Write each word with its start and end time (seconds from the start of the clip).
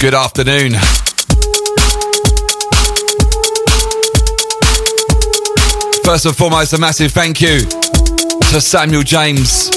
Good 0.00 0.14
afternoon. 0.14 0.74
First 6.04 6.26
and 6.26 6.36
foremost, 6.36 6.74
a 6.74 6.78
massive 6.78 7.12
thank 7.12 7.40
you 7.40 7.60
to 7.60 8.60
Samuel 8.60 9.02
James 9.02 9.70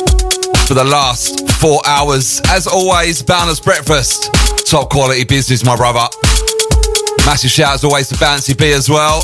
for 0.68 0.74
the 0.74 0.84
last 0.84 1.47
four 1.60 1.82
hours. 1.86 2.42
As 2.50 2.68
always, 2.68 3.24
Boundless 3.24 3.60
Breakfast, 3.60 4.32
top 4.70 4.90
quality 4.90 5.24
business, 5.24 5.66
my 5.66 5.76
brother. 5.76 6.08
Massive 7.26 7.50
shout 7.50 7.74
as 7.74 7.84
always 7.84 8.10
to 8.10 8.16
Bouncy 8.16 8.58
B 8.58 8.72
as 8.72 8.90
well. 8.90 9.22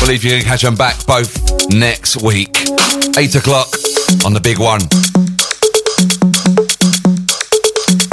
Believe 0.00 0.24
you 0.24 0.30
can 0.30 0.42
catch 0.42 0.62
them 0.62 0.74
back 0.74 1.04
both 1.06 1.32
next 1.72 2.22
week. 2.22 2.56
Eight 3.16 3.34
o'clock 3.34 3.68
on 4.24 4.32
the 4.32 4.40
big 4.42 4.58
one. 4.58 4.80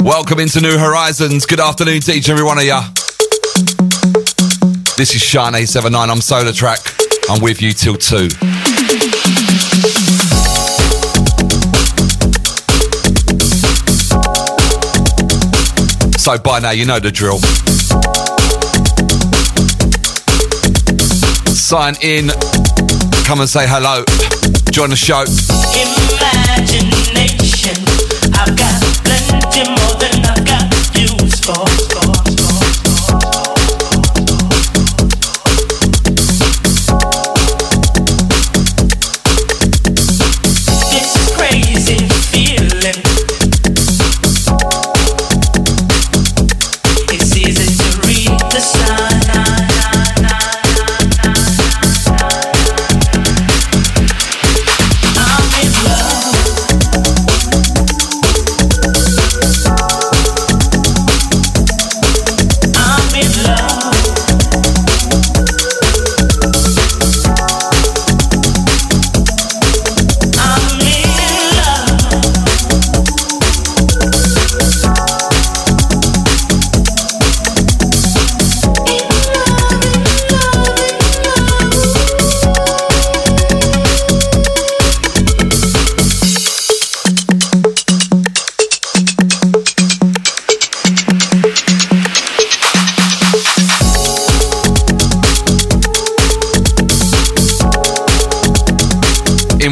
Welcome 0.02 0.40
into 0.40 0.60
New 0.60 0.78
Horizons. 0.78 1.46
Good 1.46 1.60
afternoon 1.60 2.00
to 2.02 2.12
each 2.12 2.28
and 2.28 2.38
every 2.38 2.44
one 2.44 2.58
of 2.58 2.64
you. 2.64 2.80
This 4.96 5.14
is 5.14 5.22
Shine 5.22 5.54
879. 5.54 6.10
I'm 6.10 6.18
SolarTrak. 6.18 7.28
I'm 7.28 7.42
with 7.42 7.60
you 7.60 7.72
till 7.72 7.96
2. 7.96 9.69
So 16.20 16.36
by 16.36 16.58
now, 16.58 16.72
you 16.72 16.84
know 16.84 17.00
the 17.00 17.10
drill. 17.10 17.38
Sign 21.48 21.94
in, 22.02 22.28
come 23.24 23.40
and 23.40 23.48
say 23.48 23.66
hello, 23.66 24.04
join 24.70 24.90
the 24.90 24.96
show. 24.96 25.24
Imagination, 26.60 27.74
I've 28.34 28.54
got 28.54 28.82
plenty 29.02 29.64
more 29.70 29.96
than 29.96 30.22
I've 30.26 30.44
got 30.44 30.68
use 30.94 31.40
for. 31.40 32.19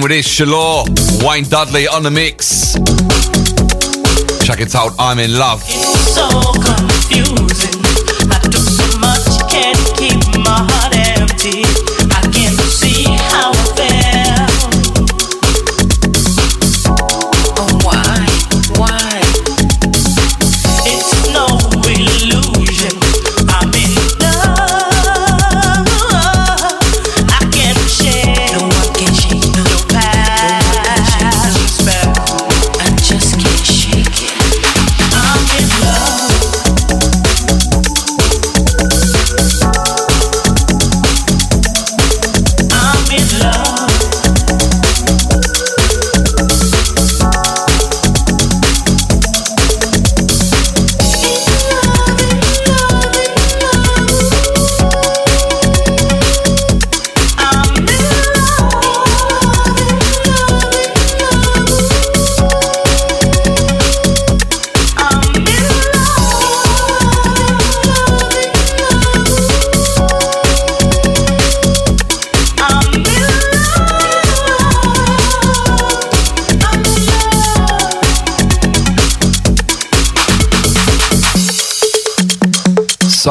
With 0.08 0.16
this, 0.16 0.38
Shalor, 0.38 0.86
Wayne 1.26 1.44
Dudley 1.44 1.86
on 1.88 2.02
the 2.02 2.10
mix. 2.10 2.74
Check 4.44 4.60
it 4.60 4.74
out, 4.74 4.92
I'm 4.98 5.18
in 5.18 5.38
love. 5.38 5.62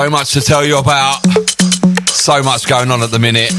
So 0.07 0.11
much 0.11 0.31
to 0.35 0.39
tell 0.39 0.65
you 0.65 0.77
about. 0.77 1.19
So 2.07 2.41
much 2.41 2.65
going 2.65 2.91
on 2.91 3.03
at 3.03 3.11
the 3.11 3.19
minute. 3.19 3.51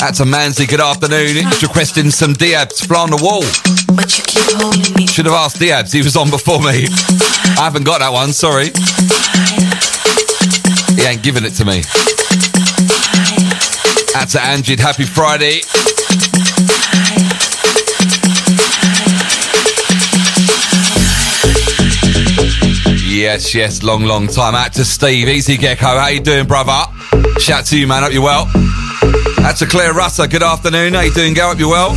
That's 0.00 0.20
a 0.20 0.24
Manzi, 0.24 0.66
good 0.66 0.80
afternoon. 0.80 1.44
He's 1.44 1.62
requesting 1.62 2.10
some 2.10 2.32
Diabs, 2.32 2.80
fly 2.80 3.02
on 3.02 3.10
the 3.10 3.20
wall. 3.22 3.42
Should 5.08 5.26
have 5.26 5.34
asked 5.34 5.58
Diabs, 5.58 5.92
he 5.92 6.00
was 6.00 6.16
on 6.16 6.30
before 6.30 6.60
me. 6.60 6.86
I 7.60 7.64
haven't 7.64 7.84
got 7.84 7.98
that 7.98 8.10
one, 8.10 8.32
sorry. 8.32 8.72
He 10.96 11.06
ain't 11.06 11.22
giving 11.22 11.44
it 11.44 11.52
to 11.56 11.66
me. 11.66 11.82
That's 14.14 14.36
a 14.36 14.40
Angie, 14.40 14.80
happy 14.80 15.04
Friday. 15.04 15.60
Yes, 23.14 23.54
yes, 23.54 23.84
long, 23.84 24.02
long 24.02 24.26
time. 24.26 24.56
Out 24.56 24.72
to 24.72 24.84
Steve, 24.84 25.28
Easy 25.28 25.56
Gecko. 25.56 25.86
How 25.86 26.08
you 26.08 26.18
doing, 26.18 26.48
brother? 26.48 26.82
Shout 27.38 27.64
to 27.66 27.78
you, 27.78 27.86
man. 27.86 28.02
Hope 28.02 28.12
you're 28.12 28.20
well. 28.20 28.46
That's 29.36 29.62
a 29.62 29.66
Claire 29.66 29.92
Russer. 29.92 30.26
Good 30.26 30.42
afternoon. 30.42 30.94
How 30.94 31.02
you 31.02 31.12
doing, 31.14 31.32
Go? 31.32 31.46
Hope 31.46 31.60
you 31.60 31.68
well. 31.68 31.94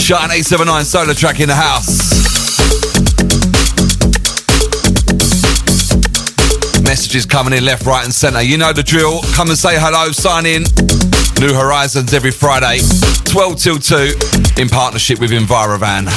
Shine 0.00 0.30
879 0.32 0.84
SolarTrak 0.84 1.40
in 1.40 1.48
the 1.48 1.54
house. 1.54 1.92
Messages 6.82 7.26
coming 7.26 7.52
in 7.52 7.66
left, 7.66 7.84
right, 7.84 8.04
and 8.04 8.14
centre. 8.14 8.40
You 8.40 8.56
know 8.56 8.72
the 8.72 8.82
drill. 8.82 9.20
Come 9.34 9.50
and 9.50 9.58
say 9.58 9.78
hello, 9.78 10.10
sign 10.12 10.46
in. 10.46 10.62
New 11.38 11.52
Horizons 11.52 12.14
every 12.14 12.30
Friday, 12.30 12.80
12 13.26 13.58
till 13.58 13.78
2, 13.78 14.14
in 14.56 14.70
partnership 14.70 15.20
with 15.20 15.32
Envirovan. 15.32 16.08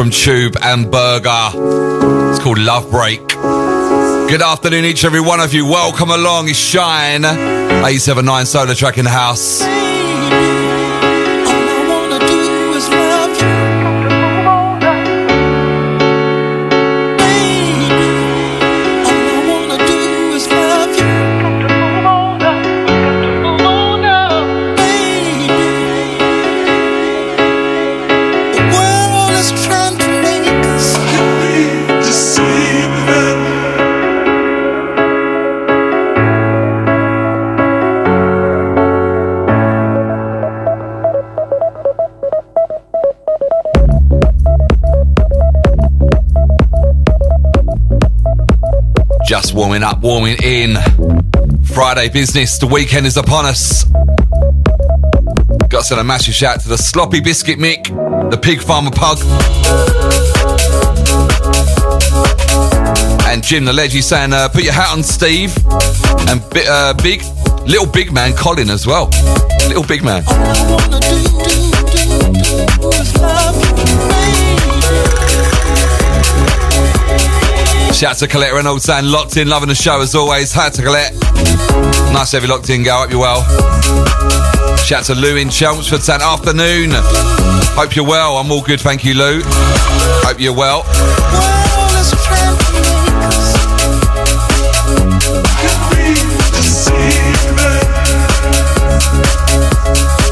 From 0.00 0.10
Tube 0.10 0.56
and 0.62 0.90
Berger. 0.90 1.50
It's 2.30 2.38
called 2.38 2.58
Love 2.58 2.90
Break. 2.90 3.28
Good 3.28 4.40
afternoon, 4.40 4.86
each 4.86 5.04
and 5.04 5.08
every 5.08 5.20
one 5.20 5.40
of 5.40 5.52
you. 5.52 5.66
Welcome 5.66 6.10
along. 6.10 6.48
It's 6.48 6.56
Shine, 6.56 7.22
879 7.22 8.44
SolarTrak 8.46 8.96
in 8.96 9.04
the 9.04 9.10
house. 9.10 9.60
Just 49.30 49.54
warming 49.54 49.84
up, 49.84 50.00
warming 50.00 50.38
in. 50.42 50.74
Friday 51.62 52.08
business, 52.08 52.58
the 52.58 52.66
weekend 52.66 53.06
is 53.06 53.16
upon 53.16 53.46
us. 53.46 53.84
Got 55.68 55.78
to 55.78 55.84
send 55.84 56.00
a 56.00 56.02
massive 56.02 56.34
shout 56.34 56.58
to 56.62 56.68
the 56.68 56.76
Sloppy 56.76 57.20
Biscuit 57.20 57.56
Mick, 57.56 57.84
the 58.32 58.36
Pig 58.36 58.60
Farmer 58.60 58.90
Pug, 58.90 59.18
and 63.28 63.44
Jim 63.44 63.64
the 63.64 63.72
Ledgy 63.72 64.00
saying, 64.00 64.32
uh, 64.32 64.48
put 64.48 64.64
your 64.64 64.72
hat 64.72 64.92
on, 64.92 65.04
Steve, 65.04 65.56
and 66.28 66.42
uh, 66.68 66.92
big, 66.94 67.22
little 67.68 67.86
big 67.86 68.12
man 68.12 68.32
Colin 68.32 68.68
as 68.68 68.84
well. 68.84 69.10
Little 69.68 69.86
big 69.86 70.02
man. 70.02 70.24
Shout 78.00 78.16
to 78.16 78.26
Colette 78.26 78.54
Reynolds 78.54 78.84
saying 78.84 79.04
locked 79.04 79.36
in, 79.36 79.46
loving 79.46 79.68
the 79.68 79.74
show 79.74 80.00
as 80.00 80.14
always. 80.14 80.54
Hi 80.54 80.70
to 80.70 80.80
Colette. 80.82 81.12
Nice 82.14 82.30
to 82.30 82.38
have 82.38 82.44
you 82.44 82.48
locked 82.48 82.70
in, 82.70 82.82
girl. 82.82 83.02
Hope 83.02 83.10
you're 83.10 83.20
well. 83.20 83.44
Shout 84.78 85.04
to 85.04 85.14
Lou 85.14 85.36
in 85.36 85.50
Chelmsford 85.50 86.00
saying 86.00 86.22
afternoon. 86.22 86.92
Hope 87.76 87.94
you're 87.94 88.06
well. 88.06 88.38
I'm 88.38 88.50
all 88.50 88.62
good, 88.62 88.80
thank 88.80 89.04
you, 89.04 89.12
Lou. 89.12 89.42
Hope 89.44 90.40
you're 90.40 90.56
well. 90.56 90.80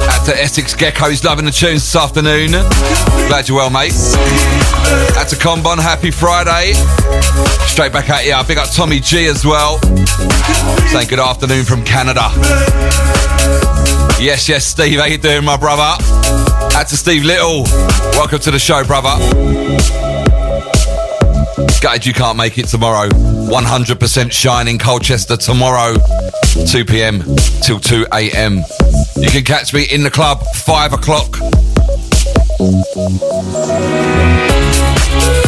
Out 0.09 0.25
to 0.25 0.41
Essex 0.41 0.75
Gecko, 0.75 1.11
he's 1.11 1.23
loving 1.23 1.45
the 1.45 1.51
tunes 1.51 1.83
this 1.83 1.97
afternoon. 1.97 2.53
Glad 3.29 3.47
you're 3.47 3.59
well, 3.59 3.69
mate. 3.69 3.93
Out 5.19 5.29
to 5.29 5.37
Combon, 5.37 5.79
happy 5.79 6.11
Friday. 6.11 6.73
Straight 7.67 7.93
back 7.93 8.09
at 8.09 8.25
you. 8.25 8.35
Big 8.49 8.57
up 8.57 8.71
Tommy 8.73 9.01
G 9.01 9.27
as 9.27 9.45
well. 9.45 9.79
Saying 10.89 11.09
good 11.09 11.19
afternoon 11.19 11.67
from 11.67 11.85
Canada. 11.85 12.23
Yes, 14.19 14.49
yes, 14.49 14.65
Steve, 14.65 14.99
how 14.99 15.05
you 15.05 15.19
doing, 15.19 15.45
my 15.45 15.59
brother? 15.59 16.03
Out 16.75 16.87
to 16.89 16.97
Steve 16.97 17.25
Little. 17.25 17.65
Welcome 18.13 18.39
to 18.39 18.51
the 18.51 18.59
show, 18.59 18.83
brother. 18.85 19.15
Gutted 21.83 22.07
you 22.07 22.15
can't 22.15 22.39
make 22.39 22.57
it 22.57 22.67
tomorrow. 22.67 23.11
100% 23.11 24.33
shine 24.33 24.69
in 24.69 24.79
Colchester 24.79 25.37
tomorrow, 25.37 25.99
2 26.67 26.85
p.m. 26.87 27.23
till 27.63 27.79
2 27.79 28.07
a.m. 28.11 28.65
You 29.17 29.29
can 29.31 29.45
catch 29.45 29.75
me 29.75 29.85
in 29.85 30.03
the 30.03 30.11
club, 30.11 30.43
5 30.55 30.95
o'clock. 30.95 31.37
Thank 32.71 33.17
you. 35.45 35.48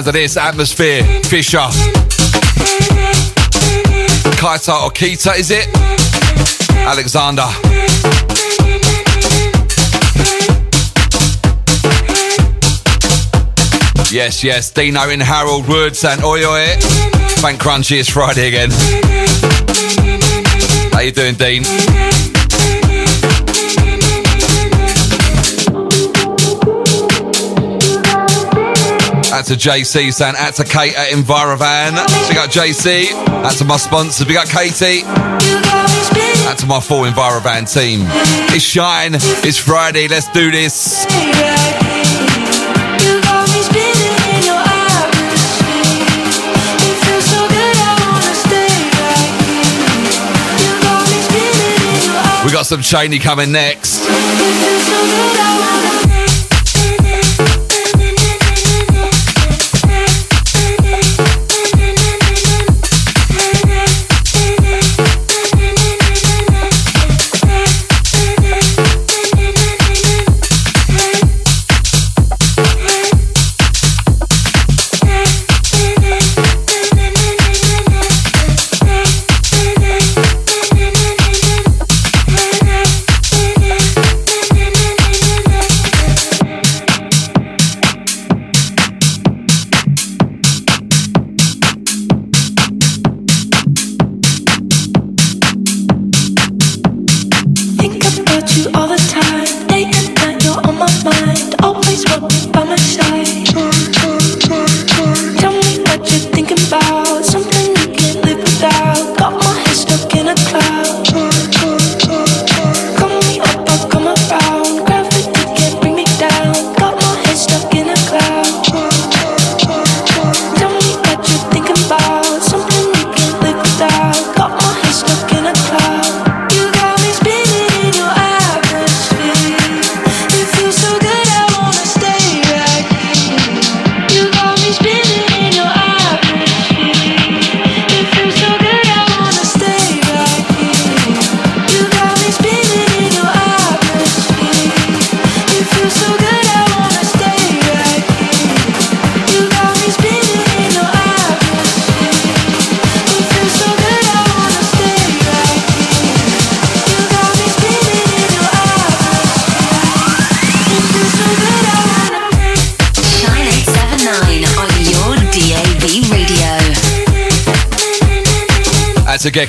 Sounds 0.00 0.08
of 0.08 0.14
this 0.14 0.36
atmosphere. 0.36 1.02
Fisher. 1.24 1.58
Kaita 4.38 4.84
or 4.84 4.90
Keita, 4.90 5.38
is 5.38 5.50
it? 5.50 5.68
Alexander. 6.74 7.44
Yes, 14.10 14.42
yes, 14.42 14.70
Dino 14.70 15.08
in 15.10 15.20
Harold 15.20 15.68
Woods 15.68 16.04
and 16.04 16.24
oi 16.24 16.44
oi. 16.44 16.76
Thank 17.42 17.60
Crunchy, 17.60 18.00
it's 18.00 18.08
Friday 18.08 18.48
again. 18.48 18.70
How 20.92 21.00
you 21.00 21.12
doing, 21.12 21.34
Dean? 21.34 22.09
A 29.50 29.54
JC 29.54 30.12
saying, 30.12 30.34
that's 30.34 30.60
a 30.60 30.64
Kate 30.64 30.96
at 30.96 31.08
Envirovan. 31.08 31.90
We 32.28 32.34
got 32.36 32.50
JC. 32.50 33.10
That's 33.42 33.58
to 33.58 33.64
my 33.64 33.78
sponsors. 33.78 34.24
We 34.24 34.32
got 34.32 34.46
Katie. 34.46 35.02
That's 36.44 36.60
to 36.60 36.68
my 36.68 36.78
full 36.78 37.02
Envirovan 37.02 37.66
team. 37.72 38.02
It's 38.54 38.62
Shine. 38.62 39.14
It's 39.16 39.58
Friday. 39.58 40.06
Let's 40.06 40.30
do 40.30 40.52
this. 40.52 41.04
We 52.44 52.52
got 52.52 52.66
some 52.66 52.82
Cheney 52.82 53.18
coming 53.18 53.50
next. 53.50 54.00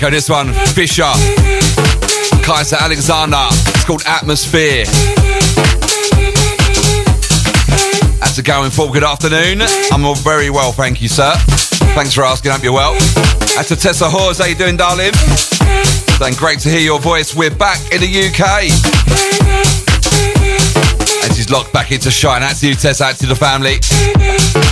That's. 0.01 0.09
This 0.09 0.29
one, 0.31 0.51
Fisher. 0.73 1.13
Kaiser 2.43 2.77
Alexander. 2.79 3.45
It's 3.51 3.85
called 3.85 4.01
Atmosphere. 4.07 4.85
That's 8.19 8.35
a 8.39 8.41
going 8.41 8.71
for. 8.71 8.91
Good 8.91 9.03
afternoon. 9.03 9.61
I'm 9.91 10.03
all 10.03 10.15
very 10.15 10.49
well, 10.49 10.71
thank 10.71 11.03
you, 11.03 11.07
sir. 11.07 11.31
Thanks 11.93 12.15
for 12.15 12.23
asking. 12.23 12.51
Hope 12.51 12.63
you're 12.63 12.73
well. 12.73 12.93
That's 13.55 13.69
a 13.69 13.75
Tessa 13.75 14.09
Hawes. 14.09 14.39
How 14.39 14.45
you 14.45 14.55
doing, 14.55 14.75
darling? 14.75 15.11
Then 16.19 16.33
great 16.33 16.57
to 16.61 16.69
hear 16.69 16.79
your 16.79 16.99
voice. 16.99 17.35
We're 17.35 17.53
back 17.53 17.79
in 17.91 18.01
the 18.01 18.07
UK. 18.07 18.71
And 21.23 21.35
she's 21.35 21.51
locked 21.51 21.73
back 21.73 21.91
into 21.91 22.09
shine. 22.09 22.41
That's 22.41 22.63
you, 22.63 22.73
Tessa. 22.73 23.03
Out 23.03 23.15
to 23.17 23.27
the 23.27 23.35
family. 23.35 24.70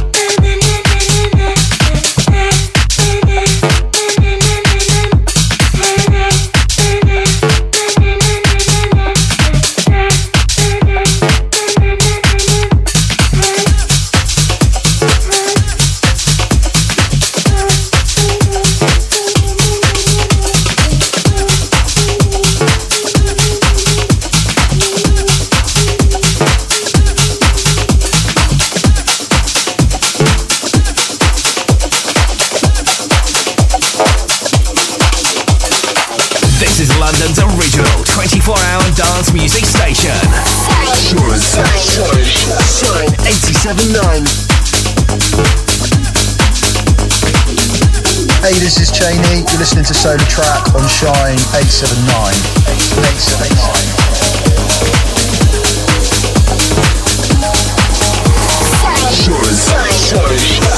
Cheney. 48.99 49.47
You're 49.47 49.63
listening 49.63 49.85
to 49.85 49.93
Solar 49.93 50.17
Track 50.27 50.75
on 50.75 50.83
Shine 50.89 51.39
879. 51.55 52.35
879. 52.67 54.19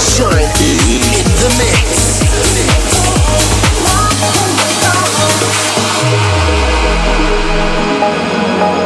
Shine 0.05 0.45
in 0.61 1.25
the 1.41 1.49
mix. 1.57 2.21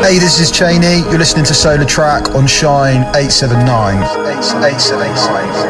Hey, 0.01 0.19
this 0.19 0.39
is 0.39 0.49
Cheney. 0.49 0.99
You're 1.09 1.17
listening 1.17 1.45
to 1.45 1.53
SolarTrak 1.53 2.35
on 2.35 2.47
Shine 2.47 3.01
879. 3.15 3.97
879. 4.63 5.64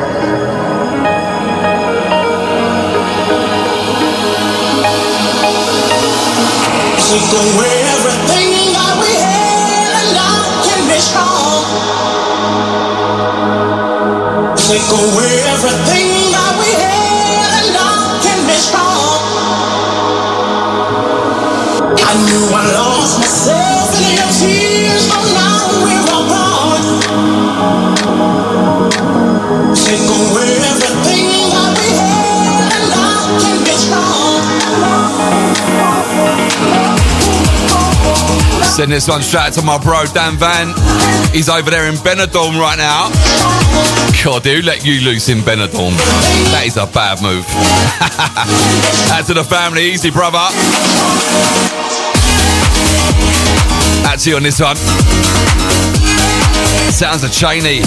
Take 7.16 7.32
away 7.32 7.76
everything 7.96 8.76
that 8.76 8.96
we 9.00 9.12
had 9.16 9.92
and 10.04 10.10
now 10.20 10.36
can 10.68 10.82
be 10.84 11.00
strong. 11.00 11.64
Take 14.60 14.92
away 14.92 15.34
everything 15.48 16.12
that 16.36 16.54
we 16.60 16.76
had 16.76 17.52
and 17.56 17.72
now 17.72 18.20
can 18.20 18.40
be 18.44 18.58
strong. 18.60 19.16
I 22.04 22.14
knew 22.28 22.52
I 22.52 22.68
lost 22.84 23.24
myself 23.24 23.96
in 23.96 24.20
your 24.20 24.30
tears, 24.36 25.08
but 25.08 25.24
now 25.40 25.55
Send 38.76 38.92
this 38.92 39.08
one 39.08 39.22
straight 39.22 39.54
to 39.54 39.62
my 39.62 39.78
bro 39.78 40.04
Dan 40.14 40.36
Van. 40.36 40.74
He's 41.32 41.48
over 41.48 41.70
there 41.72 41.88
in 41.88 41.96
Benidorm 41.96 42.60
right 42.60 42.78
now. 42.78 43.08
God, 44.22 44.44
who 44.44 44.62
let 44.64 44.86
you 44.86 45.00
loose 45.00 45.30
in 45.30 45.40
Benidorm? 45.40 45.96
That 46.52 46.64
is 46.66 46.76
a 46.76 46.86
bad 46.86 47.22
move. 47.24 47.48
Out 49.16 49.26
to 49.28 49.34
the 49.34 49.46
family, 49.46 49.86
easy 49.86 50.12
brother. 50.12 50.44
You 54.26 54.38
on 54.38 54.44
this 54.44 54.60
one. 54.60 54.76
Sounds 56.92 57.24
of 57.24 57.32
Cheney. 57.32 57.80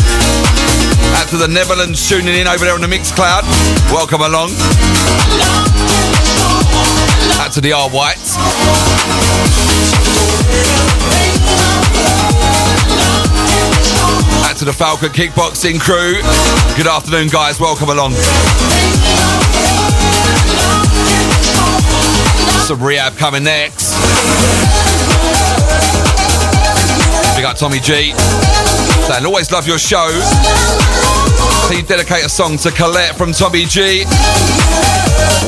Out 1.18 1.28
to 1.30 1.36
the 1.36 1.48
Netherlands 1.48 2.08
tuning 2.08 2.34
in 2.34 2.46
over 2.46 2.64
there 2.64 2.74
on 2.74 2.80
the 2.80 2.86
Mixcloud. 2.86 3.42
Welcome 3.92 4.20
along. 4.20 4.52
Out 7.40 7.52
to 7.52 7.60
the 7.60 7.72
R 7.72 7.90
Whites. 7.90 9.27
Out 14.44 14.56
to 14.56 14.64
the 14.64 14.72
Falcon 14.72 15.10
Kickboxing 15.10 15.80
crew. 15.80 16.14
Good 16.76 16.86
afternoon, 16.86 17.28
guys. 17.28 17.60
Welcome 17.60 17.90
along. 17.90 18.12
Some 22.66 22.82
rehab 22.82 23.16
coming 23.16 23.44
next. 23.44 23.94
We 27.36 27.42
got 27.42 27.56
Tommy 27.56 27.78
G. 27.78 28.12
And 29.10 29.24
always 29.24 29.50
love 29.50 29.66
your 29.66 29.78
show. 29.78 30.08
You 31.70 31.82
dedicate 31.82 32.24
a 32.24 32.28
song 32.28 32.56
to 32.58 32.70
Colette 32.70 33.16
from 33.16 33.32
Tommy 33.32 33.64
G? 33.64 34.04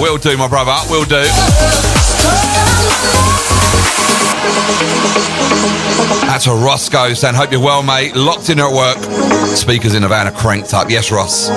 Will 0.00 0.16
do, 0.16 0.36
my 0.36 0.48
brother. 0.48 0.76
Will 0.88 1.04
do. 1.04 1.24
That's 6.30 6.46
a 6.46 6.54
Roscoe 6.54 7.12
saying, 7.12 7.34
hope 7.34 7.50
you're 7.52 7.60
well, 7.60 7.82
mate. 7.82 8.14
Locked 8.16 8.50
in 8.50 8.60
at 8.60 8.72
work. 8.72 8.96
Speakers 9.56 9.94
in 9.94 10.02
the 10.02 10.08
van 10.08 10.26
are 10.28 10.32
cranked 10.32 10.72
up. 10.72 10.88
Yes, 10.88 11.10
Ross. 11.10 11.48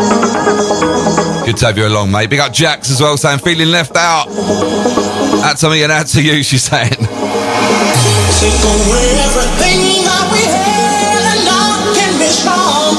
Good 1.45 1.57
to 1.57 1.65
have 1.67 1.77
you 1.77 1.87
along, 1.87 2.11
mate. 2.11 2.29
Big 2.29 2.39
up 2.39 2.51
Jax 2.51 2.89
as 2.89 2.99
well, 2.99 3.15
saying, 3.15 3.39
feeling 3.39 3.69
left 3.69 3.95
out. 3.95 4.27
Out 5.43 5.57
to 5.57 5.69
me 5.69 5.83
and 5.83 5.91
out 5.91 6.07
to 6.07 6.21
you, 6.23 6.43
she's 6.47 6.63
saying. 6.63 6.89
Take 6.89 8.63
away 8.65 9.07
everything 9.23 10.03
that 10.03 10.25
we 10.33 10.41
had 10.51 11.23
and 11.31 11.45
now 11.45 11.93
can 11.95 12.13
be 12.19 12.27
strong. 12.27 12.95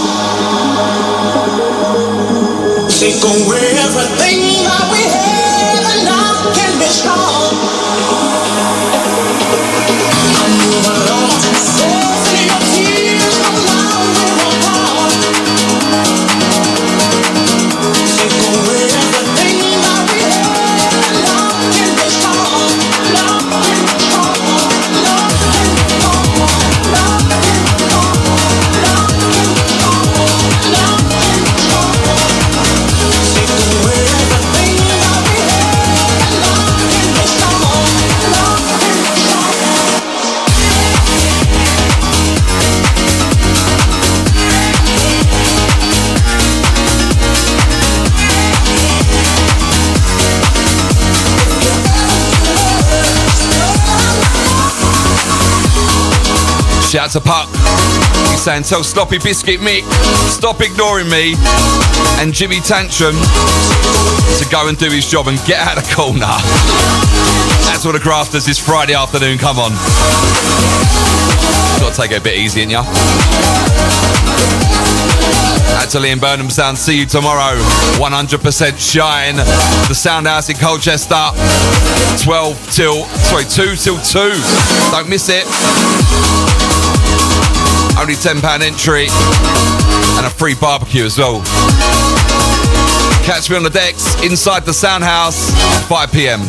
Take 2.88 3.20
away 3.24 3.63
Shout 56.94 57.10
to 57.10 57.20
Puck. 57.20 57.48
He's 58.30 58.40
saying, 58.42 58.62
tell 58.62 58.84
Sloppy 58.84 59.18
Biscuit 59.18 59.58
Mick, 59.58 59.82
stop 60.30 60.60
ignoring 60.60 61.10
me 61.10 61.34
and 62.22 62.32
Jimmy 62.32 62.60
Tantrum 62.60 63.16
to 64.38 64.46
go 64.48 64.68
and 64.68 64.78
do 64.78 64.88
his 64.88 65.04
job 65.04 65.26
and 65.26 65.36
get 65.44 65.58
out 65.58 65.76
of 65.76 65.82
the 65.82 65.92
corner. 65.92 66.20
That's 67.66 67.84
what 67.84 67.98
the 67.98 67.98
grafters 67.98 68.46
this 68.46 68.60
Friday 68.60 68.94
afternoon. 68.94 69.38
Come 69.38 69.58
on. 69.58 69.72
Got 71.82 71.94
to 71.94 72.00
take 72.00 72.12
it 72.12 72.20
a 72.20 72.22
bit 72.22 72.38
easy, 72.38 72.60
ain't 72.60 72.70
ya? 72.70 72.84
Out 75.74 75.90
to 75.90 75.98
Liam 75.98 76.20
Burnham 76.20 76.48
Sound. 76.48 76.78
See 76.78 77.00
you 77.00 77.06
tomorrow. 77.06 77.58
100% 77.98 78.78
shine. 78.78 79.34
The 79.34 79.94
Sound 79.96 80.28
House 80.28 80.48
in 80.48 80.54
Colchester. 80.58 81.32
12 82.22 82.70
till, 82.70 83.04
sorry, 83.26 83.46
2 83.46 83.74
till 83.74 83.98
2. 83.98 84.30
Don't 84.92 85.08
miss 85.08 85.28
it. 85.28 85.44
Only 88.04 88.16
£10 88.16 88.60
entry 88.60 89.06
and 89.08 90.26
a 90.26 90.28
free 90.28 90.54
barbecue 90.54 91.06
as 91.06 91.16
well. 91.16 91.40
Catch 93.24 93.48
me 93.48 93.56
on 93.56 93.62
the 93.62 93.70
decks 93.70 94.22
inside 94.22 94.66
the 94.66 94.74
Sound 94.74 95.02
House, 95.02 95.50
5 95.88 96.12
pm. 96.12 96.40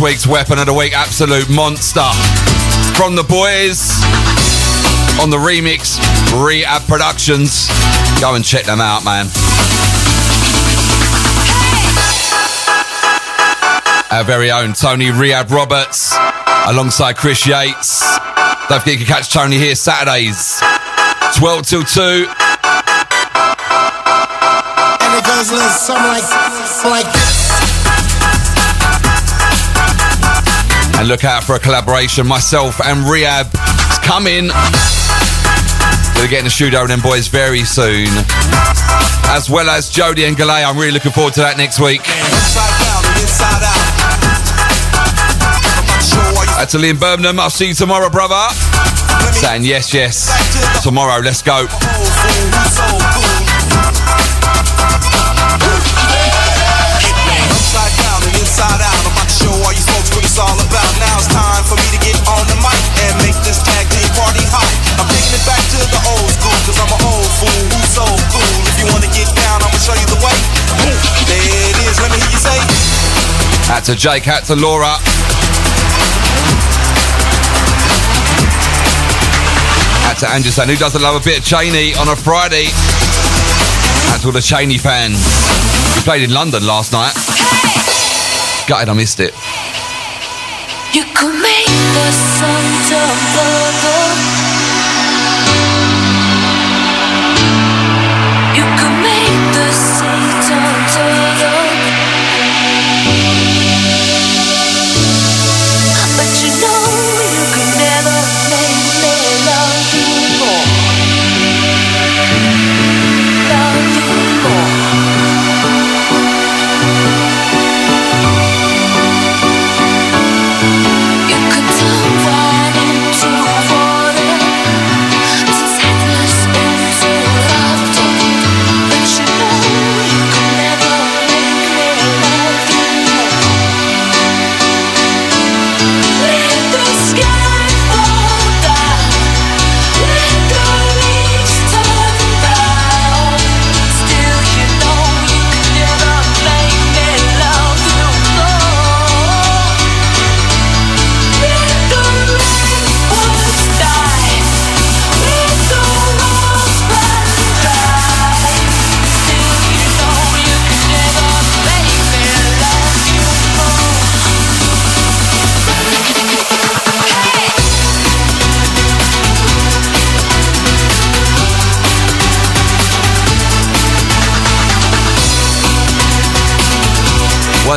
Last 0.00 0.08
week's 0.08 0.26
weapon 0.26 0.58
of 0.58 0.64
the 0.64 0.72
week, 0.72 0.94
absolute 0.94 1.50
monster. 1.50 2.08
From 2.96 3.16
the 3.16 3.22
boys 3.22 4.00
on 5.20 5.28
the 5.28 5.36
remix, 5.36 6.00
Rehab 6.42 6.86
Productions. 6.88 7.68
Go 8.18 8.34
and 8.34 8.42
check 8.42 8.64
them 8.64 8.80
out, 8.80 9.04
man. 9.04 9.26
Our 14.10 14.24
very 14.24 14.50
own 14.50 14.72
Tony 14.72 15.10
Rehab 15.10 15.50
Roberts 15.50 16.16
alongside 16.66 17.18
Chris 17.18 17.46
Yates. 17.46 18.00
Don't 18.70 18.80
forget 18.80 18.98
you 18.98 19.04
can 19.04 19.06
catch 19.06 19.30
Tony 19.30 19.58
here 19.58 19.74
Saturdays, 19.74 20.62
12 21.36 21.66
till 21.66 21.84
2. 21.84 22.00
And 22.00 22.28
it 25.18 25.24
goes 25.26 25.50
a 25.50 25.54
little 25.54 25.68
something 25.68 26.06
like, 26.06 27.04
like 27.04 27.29
And 31.00 31.08
look 31.08 31.24
out 31.24 31.42
for 31.42 31.54
a 31.54 31.58
collaboration. 31.58 32.26
Myself 32.26 32.78
and 32.84 33.08
Rehab 33.08 33.46
is 33.46 33.98
coming. 34.00 34.48
We're 36.14 36.28
getting 36.28 36.40
in 36.40 36.44
the 36.44 36.50
studio 36.50 36.82
with 36.82 36.90
them 36.90 37.00
boys 37.00 37.26
very 37.26 37.64
soon. 37.64 38.08
As 39.32 39.48
well 39.48 39.70
as 39.70 39.88
Jody 39.88 40.26
and 40.26 40.36
Galay. 40.36 40.62
I'm 40.62 40.76
really 40.76 40.92
looking 40.92 41.12
forward 41.12 41.32
to 41.34 41.40
that 41.40 41.56
next 41.56 41.80
week. 41.80 42.02
That's 46.58 46.74
Liam 46.74 47.00
Birmingham. 47.00 47.40
I'll 47.40 47.48
see 47.48 47.68
you 47.68 47.74
tomorrow, 47.74 48.10
brother. 48.10 48.52
Saying 49.32 49.64
yes, 49.64 49.94
yes. 49.94 50.28
Tomorrow, 50.84 51.22
let's 51.22 51.40
go. 51.40 51.64
To 73.94 73.96
Jake, 73.96 74.28
out 74.28 74.44
to 74.44 74.54
Laura. 74.54 74.86
Out 80.06 80.18
to 80.18 80.28
Anderson, 80.28 80.68
who 80.68 80.76
doesn't 80.76 81.02
love 81.02 81.20
a 81.20 81.24
bit 81.24 81.38
of 81.38 81.44
Cheney 81.44 81.94
on 81.96 82.08
a 82.08 82.14
Friday. 82.14 82.66
Out 84.12 84.20
to 84.20 84.26
all 84.26 84.32
the 84.32 84.40
Cheney 84.40 84.78
fans. 84.78 85.18
We 85.96 86.02
played 86.02 86.22
in 86.22 86.30
London 86.30 86.66
last 86.66 86.92
night. 86.92 87.14
Gutted 88.68 88.88
I 88.88 88.94
missed 88.94 89.18
it. 89.18 89.34
You 90.94 91.02
could 91.14 91.34
make 91.42 91.66
the 91.66 92.12
sun 92.12 92.70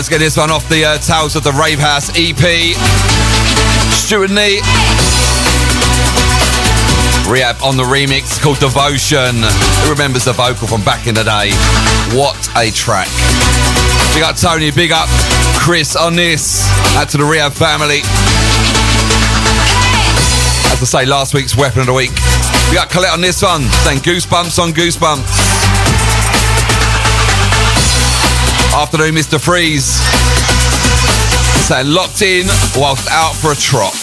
Once 0.03 0.09
get 0.09 0.19
this 0.19 0.35
one 0.35 0.51
off 0.51 0.67
the 0.67 0.83
uh, 0.83 0.97
Tales 0.97 1.37
of 1.37 1.45
the 1.45 1.51
Rave 1.53 1.79
House 1.79 2.11
EP. 2.19 2.75
Stuart 3.95 4.31
Nee. 4.31 4.59
Rehab 7.31 7.55
on 7.63 7.77
the 7.77 7.87
remix 7.87 8.35
called 8.35 8.59
Devotion. 8.59 9.31
Who 9.87 9.91
remembers 9.91 10.25
the 10.25 10.33
vocal 10.33 10.67
from 10.67 10.83
back 10.83 11.07
in 11.07 11.15
the 11.15 11.23
day? 11.23 11.55
What 12.19 12.35
a 12.59 12.69
track. 12.75 13.07
Big 14.13 14.23
up 14.23 14.35
Tony, 14.35 14.71
big 14.71 14.91
up 14.91 15.07
Chris 15.55 15.95
on 15.95 16.17
this. 16.17 16.67
Out 16.99 17.07
to 17.11 17.17
the 17.17 17.23
Rehab 17.23 17.53
family. 17.53 18.03
As 20.67 20.83
I 20.83 20.99
say, 20.99 21.05
last 21.05 21.33
week's 21.33 21.55
Weapon 21.55 21.79
of 21.79 21.85
the 21.85 21.93
Week. 21.93 22.11
We 22.67 22.75
got 22.75 22.89
Colette 22.89 23.13
on 23.13 23.21
this 23.21 23.41
one, 23.41 23.61
saying 23.87 23.99
Goosebumps 23.99 24.59
on 24.59 24.73
Goosebumps. 24.73 25.82
Afternoon, 28.73 29.13
Mr. 29.13 29.39
Freeze. 29.39 29.85
Saying 31.67 31.93
locked 31.93 32.23
in 32.23 32.47
whilst 32.75 33.07
out 33.11 33.33
for 33.33 33.51
a 33.51 33.55
trot. 33.55 33.93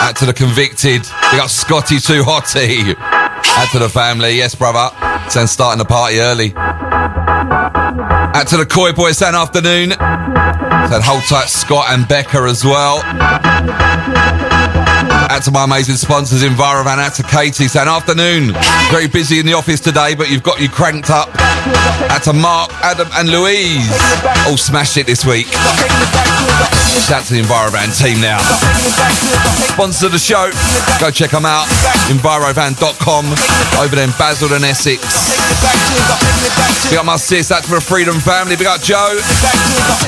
Out 0.00 0.16
to 0.16 0.26
the 0.26 0.32
convicted. 0.32 1.02
We 1.32 1.38
got 1.38 1.50
Scotty 1.50 1.98
Too 1.98 2.22
Hottie. 2.22 2.94
Out 2.98 3.72
to 3.72 3.80
the 3.80 3.88
family. 3.88 4.36
Yes, 4.36 4.54
brother. 4.54 4.94
Saying 5.28 5.48
starting 5.48 5.78
the 5.78 5.84
party 5.84 6.20
early. 6.20 6.54
Out 6.56 8.46
to 8.48 8.56
the 8.56 8.66
Koi 8.66 8.92
Boys 8.92 9.18
saying 9.18 9.34
afternoon. 9.34 9.90
Saying 9.90 11.02
hold 11.02 11.24
tight 11.24 11.48
Scott 11.48 11.86
and 11.88 12.06
Becca 12.06 12.38
as 12.38 12.64
well. 12.64 13.02
Out 15.34 15.42
to 15.42 15.50
my 15.50 15.64
amazing 15.64 15.96
sponsors, 15.96 16.44
Envirovan. 16.44 17.02
Out 17.02 17.14
to 17.14 17.24
Katie 17.24 17.66
saying 17.66 17.88
afternoon. 17.88 18.54
Very 18.92 19.08
busy 19.08 19.40
in 19.40 19.46
the 19.46 19.54
office 19.54 19.80
today, 19.80 20.14
but 20.14 20.30
you've 20.30 20.44
got 20.44 20.60
you 20.60 20.68
cranked 20.68 21.10
up. 21.10 21.28
Out 22.06 22.22
to 22.22 22.32
Mark, 22.32 22.70
Adam, 22.86 23.08
and 23.14 23.28
Louise. 23.28 23.82
All 24.46 24.56
smashed 24.56 24.96
it 24.96 25.08
this 25.08 25.26
week. 25.26 25.50
Shout 27.02 27.18
out 27.18 27.24
to 27.26 27.34
the 27.34 27.42
Envirovan 27.42 27.90
team 27.98 28.22
now. 28.22 28.38
Sponsor 29.74 30.08
the 30.08 30.22
show. 30.22 30.54
Go 31.00 31.10
check 31.10 31.32
them 31.32 31.44
out. 31.44 31.66
Envirovan.com. 32.06 33.26
Over 33.82 33.96
there 33.96 34.06
in 34.06 34.14
Basildon 34.14 34.62
Essex. 34.62 35.02
We 36.88 36.94
got 36.94 37.06
my 37.06 37.16
sis. 37.16 37.48
That's 37.48 37.66
for 37.66 37.74
the 37.74 37.80
Freedom 37.80 38.20
family. 38.20 38.54
We 38.54 38.62
got 38.62 38.82
Joe. 38.82 39.18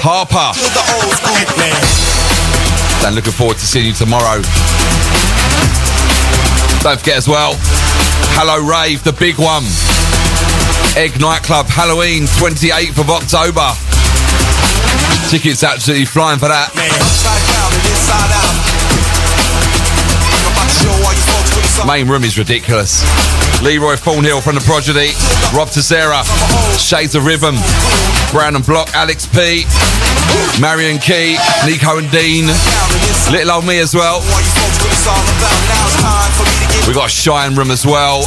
Harper. 0.07 0.55
And 3.05 3.15
looking 3.15 3.33
forward 3.33 3.59
to 3.59 3.67
seeing 3.67 3.87
you 3.87 3.93
tomorrow. 3.93 4.43
Don't 6.83 6.99
forget 6.99 7.17
as 7.17 7.29
well, 7.29 7.55
Hello 8.39 8.63
Rave, 8.63 9.03
the 9.03 9.13
big 9.13 9.39
one. 9.39 9.65
Egg 10.97 11.21
Nightclub, 11.21 11.67
Halloween, 11.67 12.25
28th 12.25 12.99
of 13.01 13.11
October. 13.11 13.73
Tickets 15.31 15.65
absolutely 15.65 16.07
flying 16.07 16.39
for 16.39 16.49
that. 16.49 16.73
Main 21.87 22.09
room 22.09 22.25
is 22.25 22.39
ridiculous. 22.39 23.03
Leroy 23.63 23.97
Thornhill 23.97 24.41
from 24.41 24.55
the 24.55 24.61
Prodigy, 24.61 25.15
Rob 25.57 25.69
Tissera, 25.69 26.23
Shades 26.79 27.15
of 27.15 27.25
Rhythm, 27.25 27.57
Brandon 28.31 28.63
Block, 28.63 28.95
Alex 28.95 29.27
P, 29.27 29.65
Marion 30.61 30.99
Key, 30.99 31.37
Nico 31.65 31.99
and 31.99 32.11
Dean, 32.11 32.47
Little 33.33 33.53
Old 33.53 33.67
Me 33.67 33.79
as 33.79 33.95
well. 33.95 34.21
We've 36.87 36.95
got 36.95 37.07
a 37.07 37.11
Shine 37.11 37.55
Room 37.55 37.71
as 37.71 37.87
well, 37.87 38.25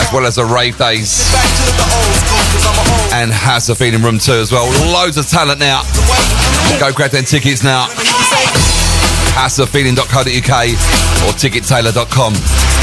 as 0.00 0.12
well 0.12 0.26
as 0.26 0.38
a 0.38 0.44
Rave 0.44 0.76
Days 0.78 1.22
and 3.14 3.30
Has 3.30 3.68
a 3.68 3.74
Feeling 3.74 4.02
Room 4.02 4.18
too 4.18 4.32
as 4.32 4.50
well. 4.50 4.66
Loads 4.92 5.16
of 5.16 5.28
talent 5.28 5.60
now. 5.60 5.82
Go 6.80 6.92
grab 6.92 7.12
them 7.12 7.24
tickets 7.24 7.62
now. 7.62 7.86
HasAFeeling.co.uk 9.34 10.66
or 11.24 11.32
tickettailor.com. 11.32 12.73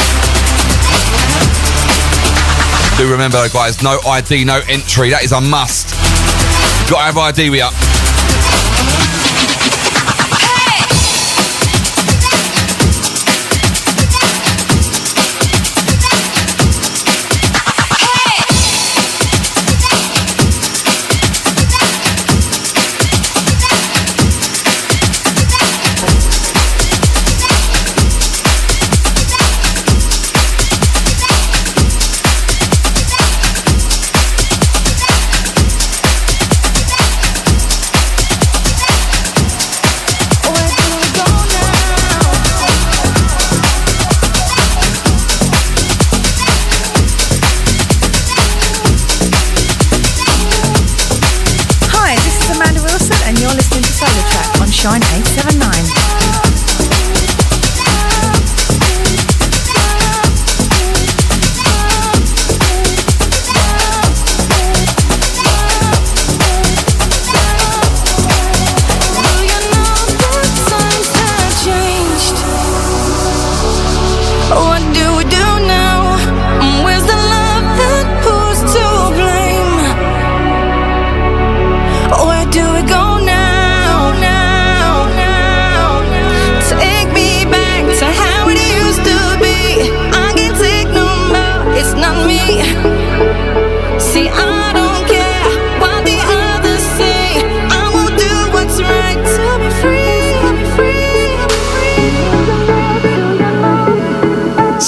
Do 2.97 3.10
remember 3.12 3.47
guys, 3.49 3.82
no 3.82 3.99
ID, 4.06 4.45
no 4.45 4.62
entry. 4.67 5.10
That 5.10 5.23
is 5.23 5.32
a 5.32 5.41
must. 5.41 5.91
Got 6.89 6.97
to 6.97 7.04
have 7.04 7.17
ID 7.17 7.49
we 7.49 7.62
up. 7.62 7.90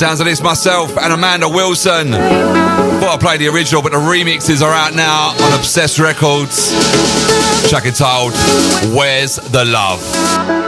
Sounds 0.04 0.20
of 0.20 0.26
this 0.26 0.44
myself 0.44 0.98
and 0.98 1.14
Amanda 1.14 1.48
Wilson. 1.48 2.12
Thought 2.12 3.10
I 3.10 3.18
played 3.18 3.40
the 3.40 3.48
original, 3.48 3.82
but 3.82 3.94
the 3.94 4.00
remixes 4.00 4.62
are 4.62 4.74
out 4.74 4.94
now 4.94 5.30
on 5.30 5.54
Obsessed 5.58 5.98
Records. 5.98 6.74
Track 7.70 7.86
entitled 7.86 8.34
Where's 8.94 9.38
the 9.38 9.64
Love? 9.64 10.63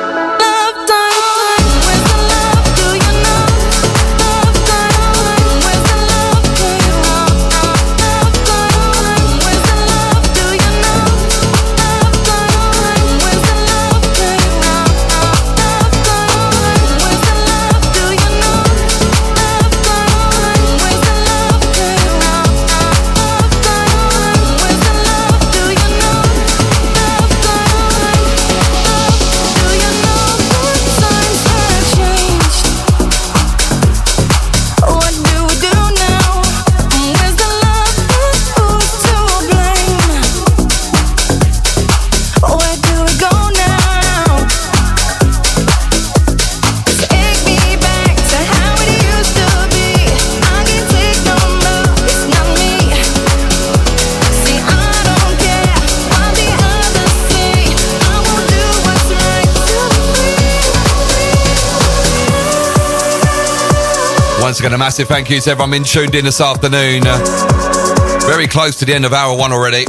Once 64.56 64.62
again, 64.62 64.74
a 64.74 64.78
massive 64.78 65.10
thank 65.10 65.30
you 65.30 65.42
to 65.42 65.52
everyone 65.52 65.70
been 65.70 65.84
tuned 65.84 66.16
in 66.16 66.24
this 66.24 66.40
afternoon. 66.40 67.04
Very 68.24 68.48
close 68.48 68.78
to 68.78 68.86
the 68.86 68.94
end 68.94 69.04
of 69.04 69.12
hour 69.12 69.38
one 69.38 69.52
already. 69.52 69.84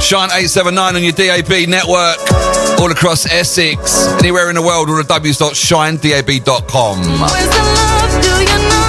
Shine 0.00 0.30
879 0.30 0.94
on 0.94 1.02
your 1.02 1.10
DAB 1.10 1.68
network, 1.68 2.18
all 2.78 2.92
across 2.92 3.26
Essex, 3.26 4.06
anywhere 4.20 4.50
in 4.50 4.54
the 4.54 4.62
world, 4.62 4.88
all 4.88 4.94
the 4.94 5.02
w's.shinedab.com. 5.02 6.98
Where's 6.98 7.10
the 7.10 7.58
love? 7.58 8.22
Do 8.22 8.28
you 8.38 8.68
know? 8.68 8.83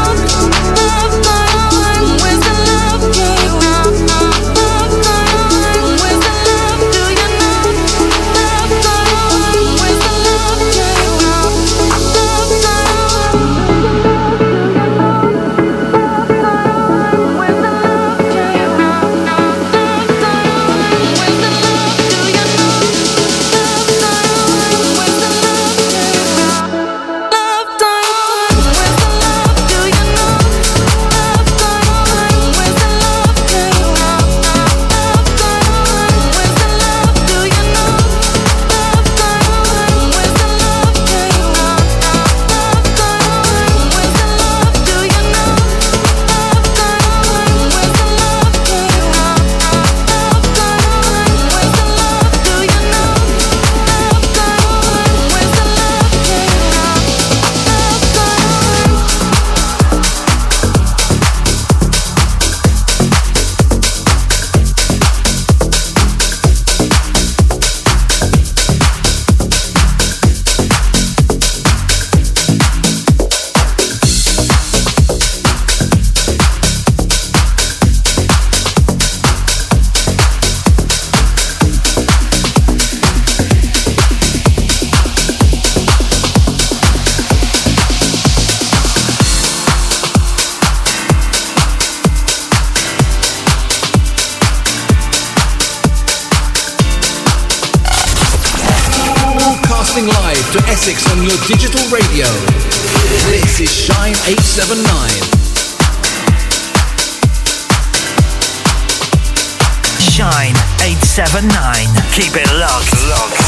879. 111.36 111.92
Keep 112.14 112.32
it 112.38 112.48
locked. 112.56 112.96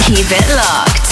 Keep 0.03 0.27
it 0.27 0.43
locked. 0.59 1.07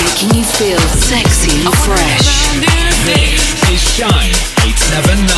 Making 0.00 0.38
you 0.38 0.44
feel 0.44 0.80
sexy 0.88 1.66
and 1.66 1.74
fresh. 1.84 2.56
This 3.04 3.60
is 3.68 3.80
Shine 3.94 4.32
879. 4.64 5.33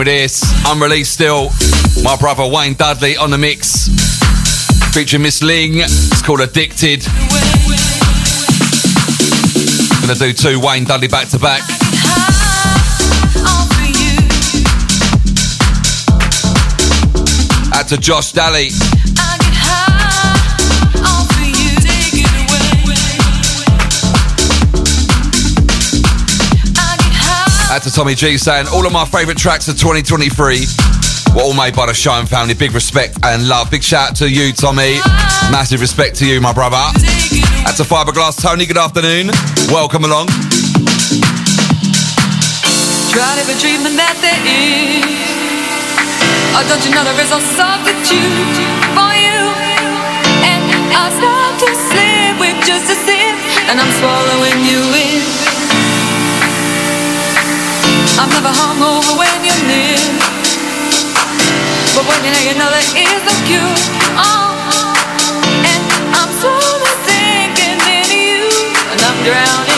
With 0.00 0.06
this, 0.06 0.42
unreleased 0.66 1.12
still. 1.12 1.50
My 2.02 2.16
brother 2.16 2.46
Wayne 2.46 2.72
Dudley 2.72 3.18
on 3.18 3.30
the 3.30 3.36
mix. 3.36 3.88
Featuring 4.94 5.22
Miss 5.22 5.42
Ling. 5.42 5.72
It's 5.74 6.22
called 6.22 6.40
Addicted. 6.40 7.04
Gonna 10.00 10.18
do 10.18 10.32
two 10.32 10.58
Wayne 10.58 10.84
Dudley 10.84 11.08
back 11.08 11.28
to 11.28 11.38
back. 11.38 11.60
Out 17.74 17.88
to 17.88 17.98
Josh 17.98 18.32
Daly. 18.32 18.89
Out 27.70 27.82
to 27.82 27.92
Tommy 27.92 28.16
G 28.16 28.36
saying 28.36 28.66
all 28.74 28.84
of 28.84 28.92
my 28.92 29.04
favourite 29.04 29.38
tracks 29.38 29.68
of 29.68 29.78
2023 29.78 30.66
were 31.36 31.42
all 31.46 31.54
made 31.54 31.76
by 31.76 31.86
the 31.86 31.94
Shine 31.94 32.26
family. 32.26 32.52
Big 32.52 32.74
respect 32.74 33.14
and 33.22 33.46
love. 33.46 33.70
Big 33.70 33.84
shout 33.84 34.10
out 34.10 34.16
to 34.16 34.28
you, 34.28 34.52
Tommy. 34.52 34.98
Massive 35.54 35.80
respect 35.80 36.16
to 36.16 36.26
you, 36.26 36.40
my 36.40 36.52
brother. 36.52 36.74
Out 36.74 37.76
to 37.78 37.86
Fiberglass 37.86 38.42
Tony. 38.42 38.66
Good 38.66 38.76
afternoon. 38.76 39.30
Welcome 39.70 40.02
along. 40.02 40.26
Every 43.38 43.54
that 43.94 44.18
there 44.18 44.42
is. 44.50 45.06
Oh, 46.58 46.66
don't 46.66 46.82
you 46.82 46.90
know 46.90 47.06
there 47.06 47.22
is 47.22 47.30
a 47.30 47.38
substitute 47.54 48.58
for 48.98 49.14
you? 49.14 49.46
And 50.42 50.62
I 50.90 51.06
start 51.14 51.54
to 51.62 51.70
with 52.42 52.58
just 52.66 52.90
a 52.90 52.98
sip, 53.06 53.36
and 53.70 53.78
I'm 53.78 53.92
swallowing 54.02 54.58
you 54.66 54.82
in. 54.98 55.19
I'm 58.20 58.28
never 58.28 58.52
hungover 58.52 59.16
when 59.16 59.44
you're 59.46 59.64
near. 59.64 59.96
But 61.96 62.04
when 62.04 62.20
you 62.22 62.30
know 62.36 62.44
you 62.44 62.54
know 62.60 62.68
there 62.68 62.84
is 63.00 63.22
no 63.24 63.32
cure. 63.48 63.76
Oh, 64.20 64.92
and 65.64 65.82
I'm 66.12 66.28
slowly 66.36 66.92
sinking 67.08 67.80
into 67.80 68.18
you, 68.20 68.44
and 68.92 69.00
I'm 69.00 69.24
drowning 69.24 69.69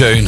you. 0.00 0.24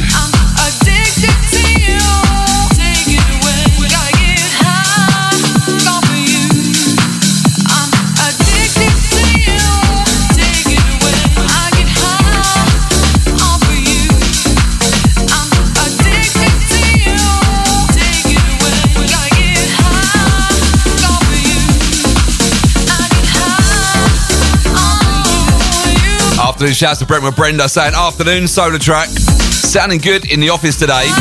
Afternoon 26.39 26.73
shouts 26.73 26.99
to 26.99 27.05
Brentwood 27.05 27.35
Brenda 27.35 27.67
saying 27.69 27.93
afternoon 27.93 28.45
SolarTrak. 28.45 29.26
Sounding 29.67 29.99
good 29.99 30.31
in 30.31 30.39
the 30.39 30.49
office 30.49 30.79
today. 30.79 31.11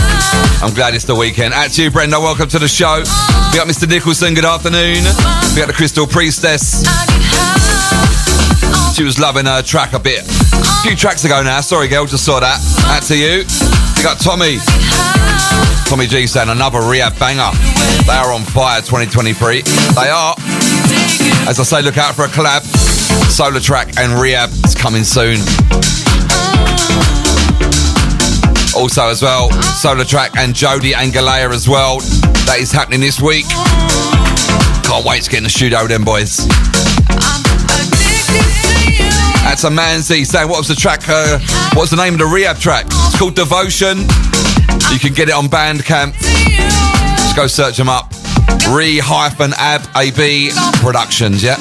I'm 0.63 0.73
glad 0.73 0.95
it's 0.95 1.05
the 1.05 1.17
weekend. 1.17 1.53
At 1.53 1.73
to 1.73 1.83
you, 1.83 1.91
Brenda. 1.91 2.21
Welcome 2.21 2.49
to 2.51 2.61
the 2.61 2.69
show. 2.69 2.99
We 2.99 3.59
got 3.59 3.67
Mr. 3.67 3.89
Nicholson. 3.89 4.35
Good 4.35 4.45
afternoon. 4.45 5.03
We 5.03 5.59
got 5.59 5.67
the 5.67 5.75
Crystal 5.75 6.07
Priestess. 6.07 6.87
She 8.95 9.03
was 9.03 9.19
loving 9.19 9.47
her 9.47 9.63
track 9.63 9.95
a 9.95 9.99
bit. 9.99 10.23
A 10.23 10.83
few 10.87 10.95
tracks 10.95 11.25
ago 11.25 11.43
now. 11.43 11.61
Sorry, 11.61 11.89
girl. 11.89 12.07
Just 12.07 12.25
saw 12.25 12.39
that. 12.39 12.63
Out 12.87 13.03
to 13.11 13.17
you. 13.19 13.43
We 13.99 14.03
got 14.07 14.21
Tommy. 14.23 14.63
Tommy 15.91 16.07
G 16.07 16.29
saying 16.29 16.49
another 16.49 16.81
rehab 16.81 17.19
banger. 17.19 17.51
They 18.07 18.15
are 18.15 18.33
on 18.33 18.43
fire 18.43 18.81
2023. 18.81 19.63
They 19.63 20.09
are. 20.09 20.35
As 21.51 21.59
I 21.59 21.65
say, 21.65 21.83
look 21.83 21.99
out 21.99 22.15
for 22.15 22.25
a 22.25 22.29
collab. 22.29 22.63
SolarTrak 23.27 23.99
and 23.99 24.23
Rehab 24.23 24.51
is 24.65 24.77
coming 24.77 25.03
soon. 25.03 25.43
Also, 28.77 29.09
as 29.09 29.23
well, 29.23 29.49
SolarTrak 29.51 30.37
and 30.37 30.55
Jody 30.55 30.95
and 30.95 31.11
Galea 31.11 31.51
as 31.53 31.67
well. 31.67 32.01
That 32.47 32.59
is 32.61 32.71
happening 32.71 33.01
this 33.01 33.21
week. 33.21 33.47
Can't 34.85 35.05
wait 35.05 35.23
to 35.23 35.31
get 35.31 35.39
in 35.39 35.45
the 35.45 35.51
studio 35.51 35.81
with 35.81 35.91
them 35.91 36.05
boys. 36.05 36.47
That's 39.43 39.65
a 39.65 39.71
Manzi 39.71 40.27
saying, 40.27 40.49
what 40.49 40.59
was 40.59 40.69
the 40.69 40.75
track? 40.75 41.09
Uh, 41.09 41.39
what 41.73 41.83
was 41.83 41.91
the 41.91 41.97
name 41.97 42.13
of 42.15 42.19
the 42.21 42.27
rehab 42.27 42.59
track? 42.59 42.85
It's 42.87 43.19
called 43.19 43.35
Devotion. 43.35 44.01
You 44.93 44.99
can 45.01 45.15
get 45.15 45.29
it 45.29 45.35
on 45.35 45.47
Bandcamp. 45.47 46.13
Just 47.17 47.35
go 47.37 47.47
search 47.47 47.79
them 47.79 47.89
up. 47.89 48.13
Re 48.71 48.99
hyphen 48.99 49.53
ab 49.57 49.83
AB 49.97 50.51
Productions, 50.83 51.43
yeah. 51.43 51.57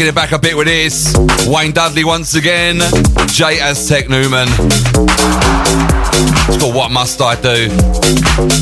Taking 0.00 0.12
it 0.12 0.14
back 0.14 0.32
a 0.32 0.38
bit 0.38 0.56
with 0.56 0.66
this. 0.66 1.14
Wayne 1.46 1.72
Dudley 1.72 2.04
once 2.04 2.34
again. 2.34 2.78
J 3.26 3.60
Aztec 3.60 4.08
Newman. 4.08 4.48
It's 6.48 6.56
called 6.58 6.74
What 6.74 6.90
Must 6.90 7.20
I 7.20 7.34
Do? 7.34 7.68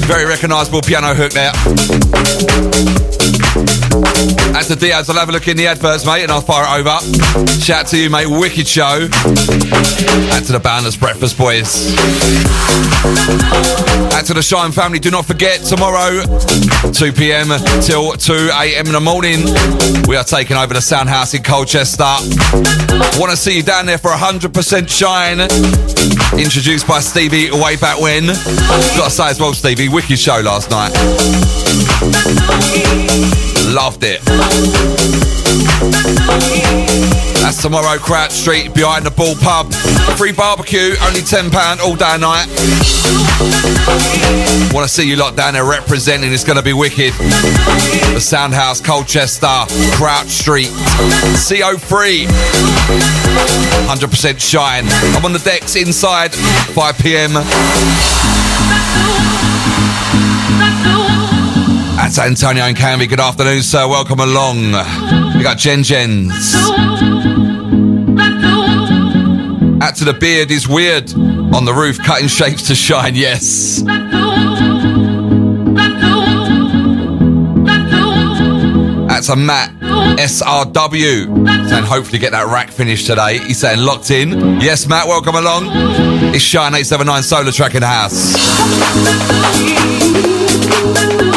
Very 0.08 0.26
recognisable 0.26 0.82
piano 0.82 1.14
hook 1.14 1.30
there. 1.30 2.97
To 4.68 4.76
Diaz. 4.76 5.08
I'll 5.08 5.16
have 5.16 5.30
a 5.30 5.32
look 5.32 5.48
in 5.48 5.56
the 5.56 5.66
adverts, 5.66 6.04
mate, 6.04 6.24
and 6.24 6.30
I'll 6.30 6.42
fire 6.42 6.66
it 6.68 6.80
over. 6.80 6.98
Shout 7.58 7.84
out 7.84 7.86
to 7.86 7.96
you, 7.96 8.10
mate. 8.10 8.26
Wicked 8.26 8.68
show. 8.68 9.08
And 9.08 10.44
to 10.44 10.52
the 10.52 10.60
Boundless 10.62 10.94
Breakfast 10.94 11.38
Boys. 11.38 11.96
And 14.12 14.26
to 14.26 14.34
the 14.34 14.42
Shine 14.42 14.72
family, 14.72 14.98
do 14.98 15.10
not 15.10 15.24
forget 15.24 15.62
tomorrow, 15.62 16.20
2 16.92 17.12
p.m. 17.12 17.48
till 17.80 18.12
2 18.12 18.50
a.m. 18.52 18.86
in 18.86 18.92
the 18.92 19.00
morning, 19.00 19.40
we 20.06 20.16
are 20.16 20.24
taking 20.24 20.58
over 20.58 20.74
the 20.74 20.82
Sound 20.82 21.08
House 21.08 21.32
in 21.32 21.42
Colchester. 21.42 22.04
Want 23.18 23.30
to 23.30 23.38
see 23.38 23.56
you 23.56 23.62
down 23.62 23.86
there 23.86 23.96
for 23.96 24.10
100% 24.10 24.52
Shine. 24.86 25.40
Introduced 26.38 26.86
by 26.86 27.00
Stevie 27.00 27.50
way 27.52 27.76
back 27.76 27.98
when. 27.98 28.26
Gotta 28.26 29.10
say 29.10 29.28
as 29.30 29.40
well, 29.40 29.54
Stevie, 29.54 29.88
wicked 29.88 30.18
show 30.18 30.40
last 30.40 30.70
night. 30.70 30.92
Loved 33.68 34.02
it. 34.02 34.22
That's 37.40 37.60
tomorrow, 37.60 37.98
Crouch 37.98 38.30
Street, 38.30 38.74
behind 38.74 39.04
the 39.04 39.10
Ball 39.10 39.34
Pub. 39.36 39.72
Free 40.16 40.32
barbecue, 40.32 40.94
only 41.02 41.20
£10 41.20 41.80
all 41.80 41.94
day 41.94 42.04
and 42.06 42.22
night. 42.22 42.46
Want 44.72 44.88
to 44.88 44.92
see 44.92 45.08
you 45.08 45.16
lot 45.16 45.36
down 45.36 45.52
there 45.52 45.64
representing, 45.64 46.32
it's 46.32 46.44
going 46.44 46.56
to 46.56 46.62
be 46.62 46.72
wicked. 46.72 47.12
The 47.12 48.20
Soundhouse, 48.20 48.80
Colchester, 48.82 49.66
Crouch 49.96 50.28
Street, 50.28 50.68
CO3. 51.36 52.26
100% 53.86 54.40
shine. 54.40 54.84
I'm 55.14 55.24
on 55.24 55.32
the 55.32 55.38
decks 55.40 55.76
inside, 55.76 56.34
5 56.34 56.98
pm. 56.98 57.32
That's 62.08 62.20
Antonio 62.20 62.64
and 62.64 62.74
Camby. 62.74 63.06
Good 63.06 63.20
afternoon, 63.20 63.60
sir. 63.62 63.86
Welcome 63.86 64.18
along. 64.20 64.56
We 65.36 65.42
got 65.42 65.58
Jen 65.58 65.82
Jens. 65.82 66.54
Out 69.82 69.94
to 69.96 70.06
the 70.06 70.16
beard 70.18 70.50
is 70.50 70.66
weird. 70.66 71.12
On 71.12 71.66
the 71.66 71.74
roof, 71.74 71.98
cutting 72.02 72.28
shapes 72.28 72.66
to 72.68 72.74
shine. 72.74 73.14
Yes. 73.14 73.82
That's 79.06 79.28
a 79.28 79.36
Matt 79.36 79.78
SRW. 80.18 81.68
Saying 81.68 81.84
hopefully 81.84 82.18
get 82.18 82.32
that 82.32 82.46
rack 82.46 82.70
finished 82.70 83.06
today. 83.06 83.36
He's 83.36 83.58
saying 83.58 83.80
locked 83.80 84.10
in. 84.10 84.62
Yes, 84.62 84.88
Matt, 84.88 85.06
welcome 85.08 85.34
along. 85.34 85.64
It's 86.34 86.42
Shine 86.42 86.74
879 86.74 87.20
SolarTrak 87.20 87.74
in 87.74 87.82
the 87.82 87.86
house. 91.06 91.27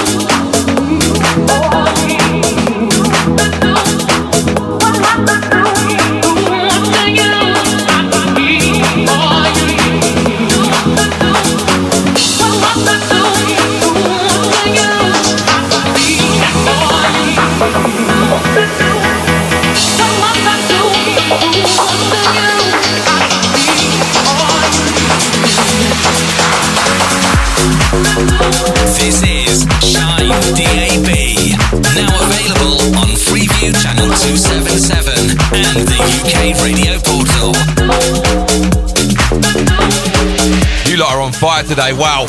Fire 41.42 41.64
today. 41.64 41.92
Wow. 41.92 42.28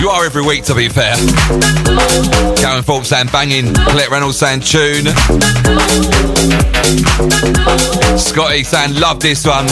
You 0.00 0.10
are 0.10 0.24
every 0.24 0.42
week, 0.42 0.62
to 0.66 0.76
be 0.76 0.88
fair. 0.88 1.16
Karen 2.54 2.84
Thorpe 2.84 3.04
saying 3.04 3.26
banging. 3.32 3.74
Colette 3.74 4.10
Reynolds 4.10 4.38
saying 4.38 4.60
tune. 4.60 5.06
Scotty 8.16 8.62
saying 8.62 8.94
love 8.94 9.18
this 9.18 9.44
one. 9.44 9.66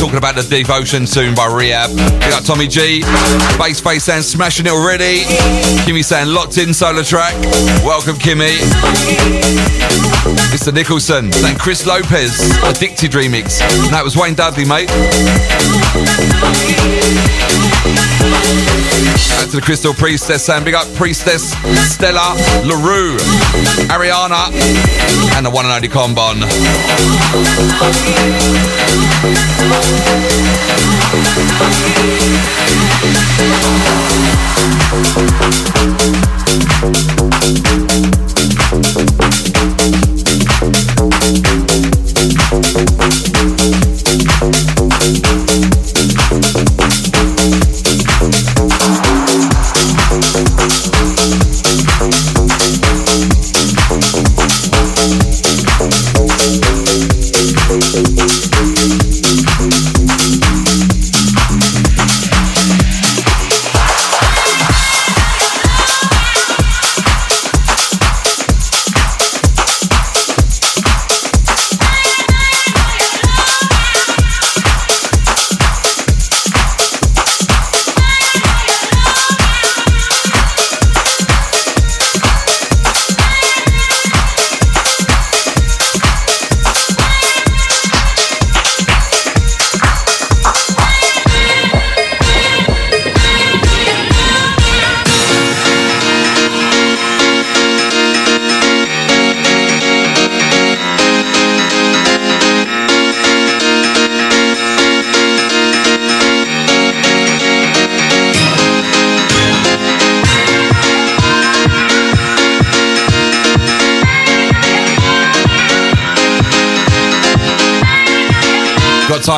Talking 0.00 0.16
about 0.16 0.34
the 0.34 0.46
devotion 0.48 1.06
soon 1.06 1.34
by 1.34 1.44
Rehab. 1.44 1.90
We 1.90 2.30
got 2.30 2.46
Tommy 2.46 2.68
G. 2.68 3.02
Bass 3.58 3.80
Face 3.80 4.04
saying 4.04 4.22
smashing 4.22 4.64
it 4.64 4.72
already. 4.72 5.24
Kimmy 5.84 6.02
saying 6.02 6.32
locked 6.32 6.56
in 6.56 6.70
SolarTrak. 6.70 7.34
Welcome, 7.84 8.16
Kimmy. 8.16 8.56
Mr. 10.56 10.72
Nicholson 10.72 11.30
saying 11.32 11.58
Chris 11.58 11.84
Lopez. 11.84 12.32
Addicted 12.64 13.10
remix. 13.10 13.60
And 13.60 13.92
that 13.92 14.02
was 14.02 14.16
Wayne 14.16 14.32
Dudley, 14.32 14.64
mate. 14.64 14.88
Back 19.26 19.50
to 19.50 19.56
the 19.56 19.62
Crystal 19.62 19.94
Priestess 19.94 20.44
saying 20.44 20.64
big 20.64 20.74
up 20.74 20.86
Priestess 20.94 21.52
Stella 21.92 22.34
LaRue, 22.64 23.16
Ariana, 23.88 24.52
and 25.36 25.46
the 25.46 25.50
one 25.50 25.64
and 25.64 25.74
only 25.74 25.88
Combon. 25.88 26.40
Got 35.74 35.97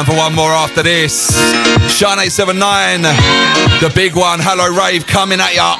time 0.04 0.14
for 0.14 0.18
one 0.18 0.34
more 0.34 0.52
after 0.52 0.82
this. 0.82 1.30
Shine 1.92 2.18
879, 2.18 3.02
the 3.80 3.92
big 3.94 4.14
one, 4.14 4.38
Hello 4.40 4.68
Rave 4.68 5.06
coming 5.06 5.40
at 5.40 5.54
ya. 5.54 5.76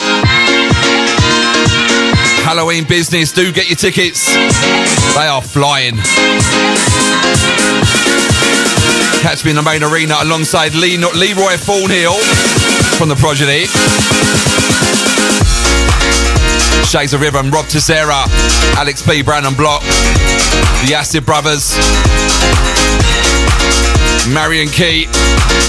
Halloween 2.45 2.85
business, 2.85 3.33
do 3.33 3.53
get 3.53 3.68
your 3.68 3.77
tickets. 3.77 4.27
They 4.35 5.27
are 5.27 5.43
flying. 5.43 5.97
Catch 9.23 9.45
me 9.45 9.51
in 9.51 9.57
the 9.57 9.62
main 9.62 9.83
arena 9.83 10.16
alongside 10.23 10.75
Lee, 10.75 10.97
Leroy 10.99 11.57
Thornhill 11.57 12.18
from 12.99 13.09
the 13.09 13.16
Prodigy. 13.16 13.68
Shades 16.85 17.14
of 17.14 17.21
Rhythm, 17.21 17.51
Rob 17.51 17.66
Tissera, 17.66 18.27
Alex 18.77 19.01
P. 19.01 19.23
Brandon 19.23 19.55
Block, 19.55 19.83
the 20.85 20.95
Acid 20.97 21.25
Brothers, 21.25 21.77
Marion 24.29 24.68
Key, 24.68 25.07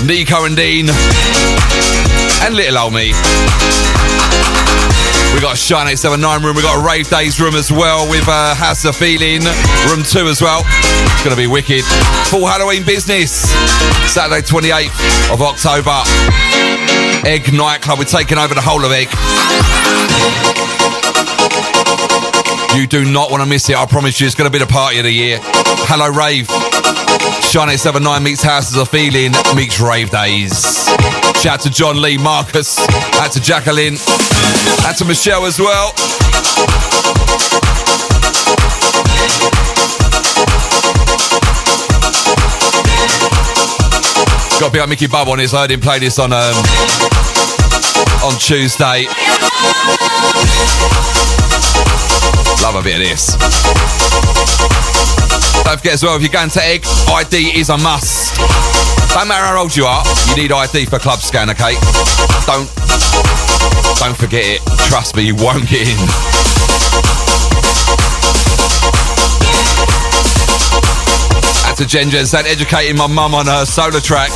Nico 0.05 0.45
and 0.45 0.55
Dean, 0.55 0.89
and 2.43 2.55
Little 2.55 2.77
Old 2.77 2.93
Me. 2.93 3.13
We 5.33 5.39
got 5.39 5.53
a 5.53 5.57
Shine 5.57 5.87
879 5.87 6.43
room. 6.43 6.55
We 6.55 6.61
got 6.61 6.77
a 6.77 6.85
Rave 6.85 7.09
Days 7.09 7.39
room 7.39 7.55
as 7.55 7.71
well 7.71 8.09
with 8.09 8.27
uh, 8.27 8.53
House 8.53 8.83
of 8.83 8.95
Feeling 8.95 9.41
room 9.87 10.03
two 10.03 10.27
as 10.27 10.41
well. 10.41 10.63
It's 10.65 11.23
going 11.23 11.35
to 11.35 11.41
be 11.41 11.47
wicked. 11.47 11.85
Full 12.27 12.45
Halloween 12.45 12.83
business. 12.83 13.31
Saturday 14.11 14.41
28th 14.41 15.33
of 15.33 15.41
October. 15.41 16.03
Egg 17.25 17.53
nightclub. 17.53 17.99
We're 17.99 18.05
taking 18.05 18.37
over 18.37 18.53
the 18.53 18.61
whole 18.61 18.83
of 18.83 18.91
Egg. 18.91 19.07
You 22.75 22.87
do 22.87 23.09
not 23.09 23.31
want 23.31 23.41
to 23.43 23.49
miss 23.49 23.69
it. 23.69 23.77
I 23.77 23.85
promise 23.85 24.19
you, 24.19 24.27
it's 24.27 24.35
going 24.35 24.51
to 24.51 24.53
be 24.53 24.63
the 24.63 24.71
party 24.71 24.97
of 24.97 25.05
the 25.05 25.11
year. 25.11 25.39
Hello, 25.41 26.09
Rave. 26.09 26.47
Shine 27.51 27.67
879 27.67 28.23
meets 28.23 28.41
Houses 28.41 28.77
of 28.77 28.87
Feeling 28.87 29.33
meets 29.53 29.77
Rave 29.81 30.09
Days. 30.09 30.85
Shout 31.35 31.47
out 31.47 31.59
to 31.59 31.69
John 31.69 32.01
Lee, 32.01 32.17
Marcus, 32.17 32.79
out 33.19 33.33
to 33.33 33.41
Jacqueline, 33.41 33.95
out 34.87 34.95
to 34.99 35.03
Michelle 35.03 35.45
as 35.45 35.59
well. 35.59 35.91
Got 44.61 44.67
to 44.67 44.71
be 44.71 44.79
like 44.79 44.87
Mickey 44.87 45.07
Bub 45.07 45.27
on 45.27 45.39
this. 45.39 45.53
I 45.53 45.63
heard 45.63 45.71
him 45.71 45.81
play 45.81 45.99
this 45.99 46.19
on 46.19 46.31
um, 46.31 46.55
on 48.23 48.39
Tuesday. 48.39 49.07
Love 52.63 52.75
a 52.75 52.81
bit 52.81 52.95
of 52.95 53.01
this. 53.01 54.90
Don't 55.63 55.77
forget 55.77 55.93
as 55.93 56.03
well, 56.03 56.15
if 56.15 56.21
you're 56.21 56.31
going 56.31 56.49
to 56.49 56.63
Egg, 56.63 56.85
ID 57.07 57.59
is 57.59 57.69
a 57.69 57.77
must. 57.77 58.35
Don't 59.13 59.27
matter 59.27 59.45
how 59.45 59.61
old 59.61 59.75
you 59.75 59.85
are, 59.85 60.03
you 60.29 60.35
need 60.35 60.51
ID 60.51 60.85
for 60.85 60.99
Club 60.99 61.19
Scan, 61.19 61.49
okay? 61.49 61.73
Don't, 62.45 62.67
don't 63.99 64.17
forget 64.17 64.43
it. 64.45 64.61
Trust 64.89 65.15
me, 65.15 65.23
you 65.23 65.35
won't 65.35 65.67
get 65.67 65.87
in. 65.87 65.97
That's 71.65 71.81
a 71.81 71.85
Ginger, 71.85 72.23
that 72.23 72.45
educating 72.47 72.97
my 72.97 73.07
mum 73.07 73.35
on 73.35 73.45
her 73.45 73.63
SolarTrak. 73.63 74.29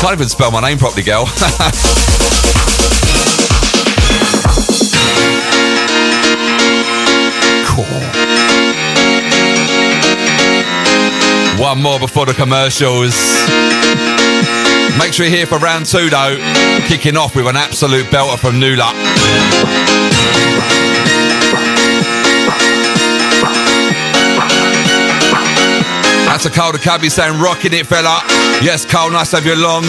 Can't 0.00 0.12
even 0.12 0.28
spell 0.28 0.50
my 0.50 0.60
name 0.60 0.78
properly, 0.78 1.02
girl. 1.02 1.26
One 11.58 11.82
more 11.82 11.98
before 11.98 12.26
the 12.26 12.34
commercials. 12.34 13.14
Make 14.98 15.12
sure 15.12 15.26
you're 15.26 15.36
here 15.36 15.46
for 15.46 15.58
round 15.58 15.86
two, 15.86 16.10
though. 16.10 16.36
Kicking 16.86 17.16
off 17.16 17.34
with 17.36 17.46
an 17.46 17.56
absolute 17.56 18.06
belter 18.06 18.38
from 18.38 18.60
Nula. 18.60 18.90
That's 26.26 26.46
a 26.46 26.50
Carl 26.50 26.72
the 26.72 26.78
Cabby 26.78 27.08
saying, 27.08 27.40
rocking 27.40 27.72
it, 27.72 27.86
fella. 27.86 28.20
Yes, 28.60 28.84
Carl, 28.84 29.10
nice 29.10 29.30
to 29.30 29.36
have 29.36 29.46
you 29.46 29.54
along. 29.54 29.84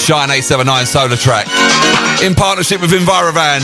Shine 0.00 0.30
879 0.30 0.84
SolarTrak. 0.84 2.26
In 2.26 2.34
partnership 2.34 2.80
with 2.80 2.92
Envirovan. 2.92 3.60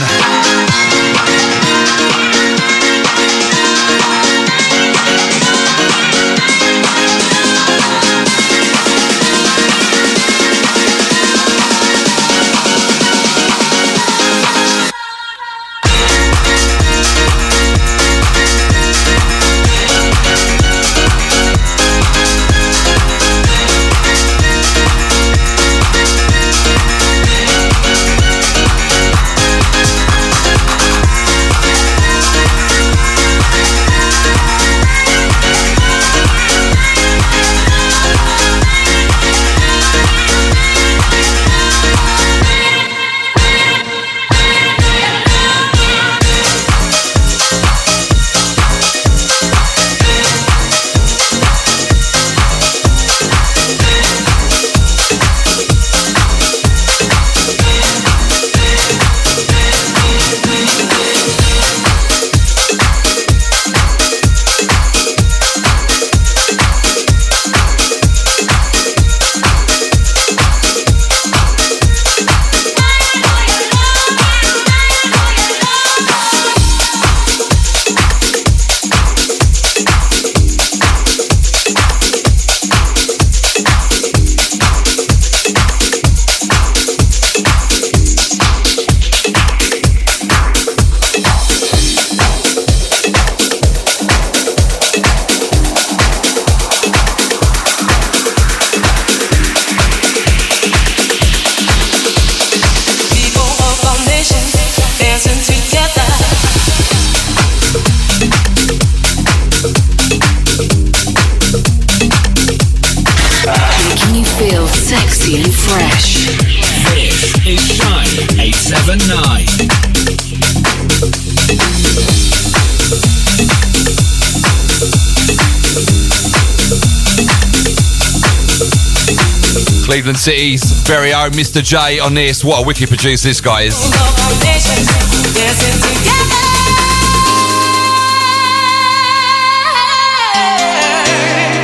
Mr. 131.31 131.63
J 131.63 131.99
on 131.99 132.13
this. 132.13 132.43
What 132.43 132.63
a 132.63 132.65
wicked 132.65 132.89
producer 132.89 133.29
this 133.29 133.41
guy 133.41 133.61
is. 133.63 133.75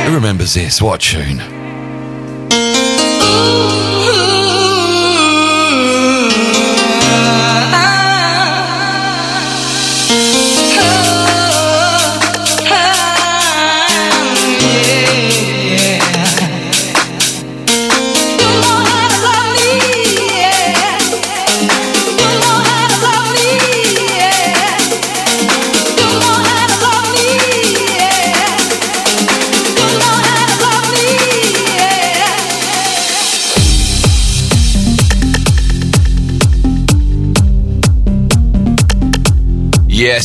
Who 0.06 0.14
remembers 0.14 0.54
this? 0.54 0.80
What 0.80 1.00
tune. 1.00 1.38
Yes, 2.50 3.79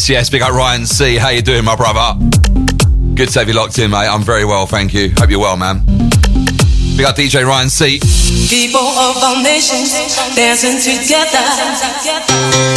yes, 0.10 0.30
big 0.30 0.42
up 0.42 0.52
Ryan 0.52 0.86
C. 0.86 1.16
How 1.16 1.30
you 1.30 1.42
doing, 1.42 1.64
my 1.64 1.76
brother? 1.76 2.20
Good 3.16 3.30
to 3.30 3.40
have 3.40 3.48
you 3.48 3.54
locked 3.56 3.80
in, 3.80 3.92
mate. 3.92 4.08
I'm 4.08 4.22
very 4.24 4.46
well, 4.46 4.66
thank 4.66 4.94
you. 4.94 5.10
Hope 5.18 5.30
you're 5.30 5.40
well, 5.40 5.58
man. 5.58 5.82
We 6.98 7.04
got 7.04 7.16
DJ 7.16 7.46
Ryan 7.46 7.70
C. 7.70 8.00
People 8.50 8.80
of 8.82 9.18
all 9.24 9.42
nations 9.42 9.94
dancing 10.36 10.80
together. 10.80 12.75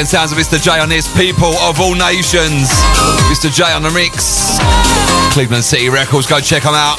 Again, 0.00 0.08
sounds 0.08 0.32
of 0.32 0.38
Mr. 0.38 0.58
J 0.58 0.80
on 0.80 0.88
this. 0.88 1.14
People 1.14 1.52
of 1.58 1.78
all 1.78 1.94
nations. 1.94 2.70
Mr. 3.28 3.52
J 3.52 3.64
on 3.64 3.82
the 3.82 3.90
mix. 3.90 4.56
Cleveland 5.34 5.62
City 5.62 5.90
Records. 5.90 6.26
Go 6.26 6.40
check 6.40 6.62
them 6.62 6.72
out. 6.72 6.96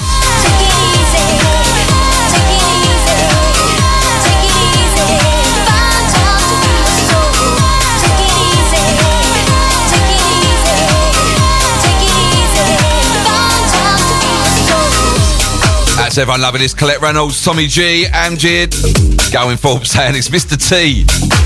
That's 15.98 16.20
everyone 16.20 16.42
loving 16.42 16.62
this. 16.62 16.76
Colette 16.76 17.02
Reynolds, 17.02 17.44
Tommy 17.44 17.66
G, 17.66 18.06
Amjid. 18.12 19.34
Going 19.34 19.58
for 19.58 19.84
saying 19.86 20.14
it's 20.14 20.30
Mr. 20.30 20.56
T. 20.56 21.41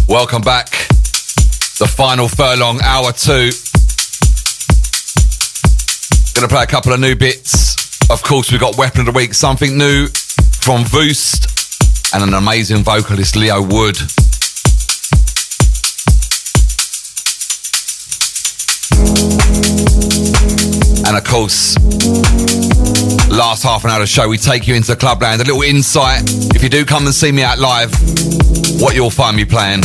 Welcome 0.09 0.43
back. 0.43 0.71
The 1.79 1.87
final 1.87 2.29
furlong, 2.29 2.81
hour 2.83 3.13
two. 3.13 3.51
Gonna 6.35 6.49
play 6.49 6.63
a 6.63 6.67
couple 6.67 6.93
of 6.93 7.01
new 7.01 7.15
bits. 7.15 7.78
Of 8.11 8.23
course, 8.23 8.51
we've 8.51 8.61
got 8.61 8.79
Weapon 8.79 9.01
of 9.01 9.07
the 9.07 9.13
Week, 9.13 9.35
something 9.35 9.77
new 9.77 10.07
from 10.07 10.85
Voost, 10.85 12.15
and 12.15 12.23
an 12.23 12.33
amazing 12.33 12.83
vocalist, 12.83 13.37
Leo 13.37 13.61
Wood. 13.61 13.99
And 21.07 21.17
of 21.19 21.25
course, 21.25 21.77
last 23.29 23.63
half 23.63 23.85
an 23.85 23.91
hour 23.91 23.97
of 23.97 24.01
the 24.01 24.07
show, 24.07 24.27
we 24.27 24.39
take 24.39 24.67
you 24.67 24.75
into 24.75 24.95
the 24.95 24.97
Clubland. 24.97 25.43
A 25.43 25.45
little 25.45 25.61
insight. 25.61 26.23
If 26.55 26.63
you 26.63 26.71
do 26.71 26.87
come 26.87 27.05
and 27.05 27.15
see 27.15 27.31
me 27.31 27.43
out 27.43 27.59
live, 27.59 27.93
what 28.81 28.95
you'll 28.95 29.11
find 29.11 29.37
me 29.37 29.45
playing. 29.45 29.83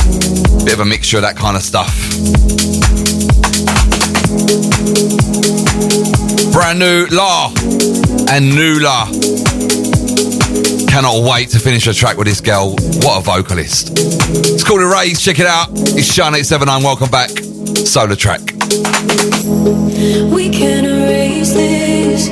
Bit 0.63 0.76
of 0.76 0.80
a 0.80 0.86
mixture 0.86 1.17
of 1.17 1.24
that 1.24 1.36
kind 1.36 1.57
of 1.57 1.61
stuff. 1.61 1.93
Brand 6.53 6.80
new 6.80 7.07
La 7.07 7.51
and 8.30 8.53
new 8.55 8.80
La. 8.80 9.05
Cannot 10.88 11.24
wait 11.28 11.49
to 11.49 11.59
finish 11.59 11.88
a 11.88 11.93
track 11.93 12.17
with 12.17 12.28
this 12.28 12.41
girl. 12.41 12.76
What 13.01 13.19
a 13.19 13.21
vocalist. 13.24 13.91
It's 13.91 14.63
called 14.63 14.82
Erase. 14.82 15.21
Check 15.21 15.39
it 15.39 15.47
out. 15.47 15.69
It's 15.71 16.05
Shine 16.05 16.36
879. 16.36 16.84
Welcome 16.84 17.09
back. 17.09 17.30
SolarTrak. 17.30 18.51
We 20.32 20.49
can 20.49 20.86
erase 20.86 21.53
this. 21.53 22.30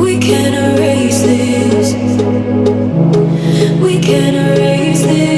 We 0.00 0.18
can 0.18 0.54
erase 0.54 1.22
this. 1.22 1.92
We 3.80 4.00
can 4.00 4.34
erase 4.34 5.02
this. 5.02 5.31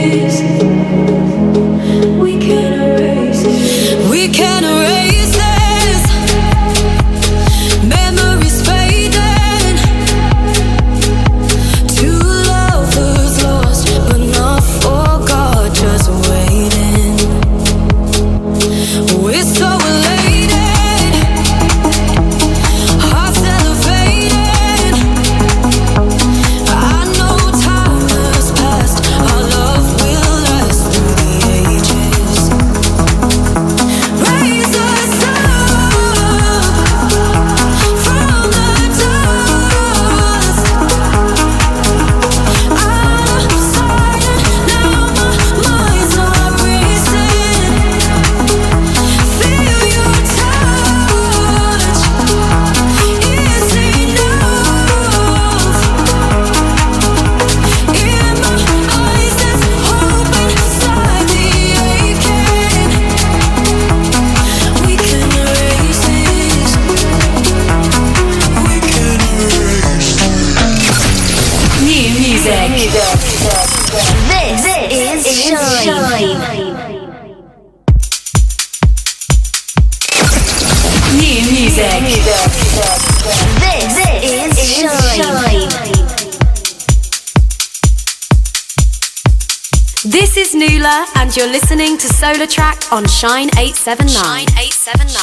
Listening 91.95 92.11
to 92.11 92.17
SolarTrak 92.27 92.91
on 92.93 93.07
Shine 93.07 93.51
879. 93.57 94.11
Shine 94.11 94.51
879. 94.59 95.15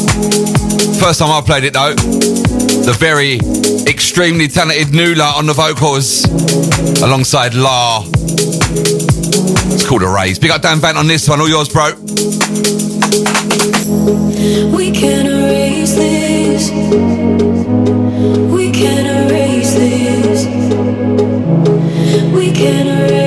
First 1.00 1.18
time 1.20 1.30
I 1.30 1.40
played 1.44 1.64
it 1.64 1.72
though. 1.72 1.94
The 1.94 2.96
very 2.98 3.38
extremely 3.86 4.48
talented 4.48 4.88
Nula 4.88 5.34
on 5.34 5.46
the 5.46 5.52
vocals 5.52 6.24
alongside 7.02 7.54
La. 7.54 8.04
It's 9.72 9.86
called 9.86 10.02
a 10.02 10.08
raise. 10.08 10.38
Big 10.38 10.50
up 10.50 10.62
Dan 10.62 10.78
Vant 10.78 10.96
on 10.96 11.06
this 11.06 11.28
one. 11.28 11.40
All 11.40 11.48
yours, 11.48 11.68
bro. 11.68 11.92
We 14.74 14.90
can 14.90 15.26
erase 15.26 15.94
this. 15.94 16.70
We 18.50 18.70
can 18.70 19.06
erase 19.06 19.74
this. 19.74 20.46
We 22.34 22.52
can 22.52 22.86
erase 22.86 23.19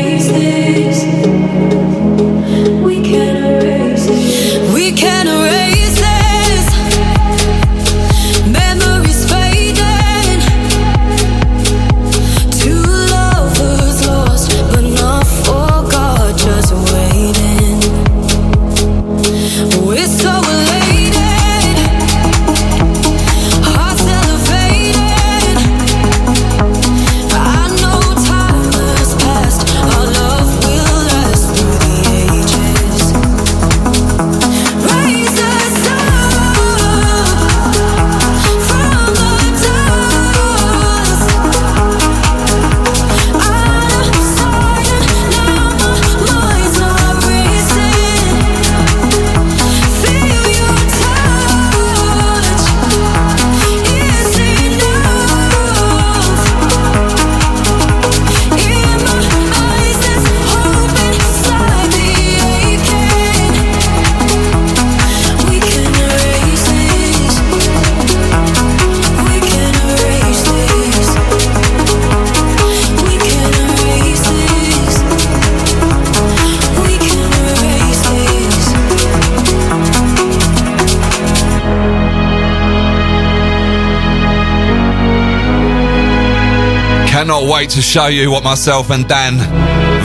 Wait 87.52 87.70
to 87.70 87.82
show 87.82 88.08
you 88.08 88.32
what 88.32 88.44
myself 88.44 88.89
and 88.89 89.08
Dan 89.08 89.38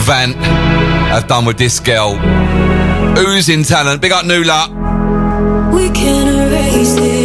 Vant 0.01 0.35
have 0.35 1.27
done 1.27 1.45
with 1.45 1.57
this 1.57 1.79
girl. 1.79 2.19
Oozing 3.17 3.63
talent. 3.63 4.01
Big 4.01 4.11
up 4.11 4.25
Nula. 4.25 4.67
We 5.73 5.89
can 5.89 6.27
erase. 6.27 7.18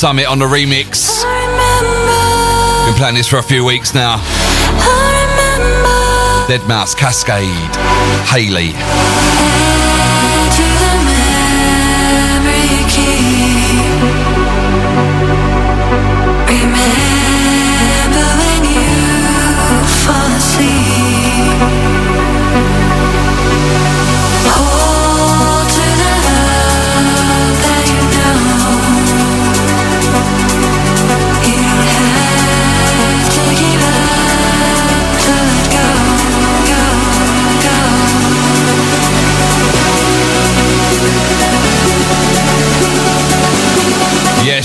Summit 0.00 0.24
on 0.28 0.38
the 0.38 0.46
remix. 0.46 1.22
Been 2.86 2.94
playing 2.94 3.16
this 3.16 3.28
for 3.28 3.36
a 3.36 3.42
few 3.42 3.66
weeks 3.66 3.92
now. 3.92 4.16
Dead 6.48 6.66
Mouse, 6.66 6.94
Kaskade, 6.94 7.76
Haley. 8.24 8.72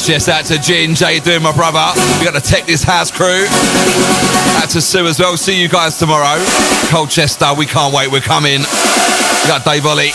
Yes, 0.08 0.30
out 0.30 0.46
to 0.46 0.54
Ginge. 0.60 1.02
How 1.02 1.10
you 1.10 1.20
doing, 1.20 1.42
my 1.42 1.52
brother? 1.52 1.82
We 2.20 2.26
got 2.26 2.36
the 2.36 2.40
Tech 2.40 2.68
This 2.68 2.84
House 2.84 3.10
crew. 3.10 3.48
Out 4.62 4.70
to 4.70 4.82
Sue 4.82 5.08
as 5.08 5.20
well. 5.20 5.36
See 5.36 5.60
you 5.60 5.68
guys 5.68 5.98
tomorrow. 5.98 6.38
Colchester, 6.90 7.56
we 7.58 7.66
can't 7.66 7.92
wait. 7.92 8.12
We're 8.12 8.22
coming. 8.22 8.60
We 8.60 9.48
got 9.48 9.66
Dave 9.66 9.84
Ollie. 9.84 10.12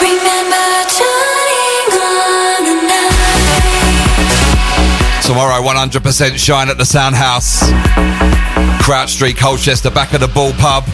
Remember 0.00 0.86
turning 0.94 1.90
on 1.98 2.62
the 2.62 2.86
night. 2.86 3.10
Tomorrow, 5.26 5.60
100% 5.60 6.38
shine 6.38 6.68
at 6.68 6.78
the 6.78 6.84
Sound 6.84 7.16
House. 7.16 7.68
Crouch 8.84 9.10
Street, 9.10 9.36
Colchester, 9.36 9.90
back 9.90 10.14
at 10.14 10.20
the 10.20 10.28
Ball 10.28 10.52
Pub. 10.52 10.84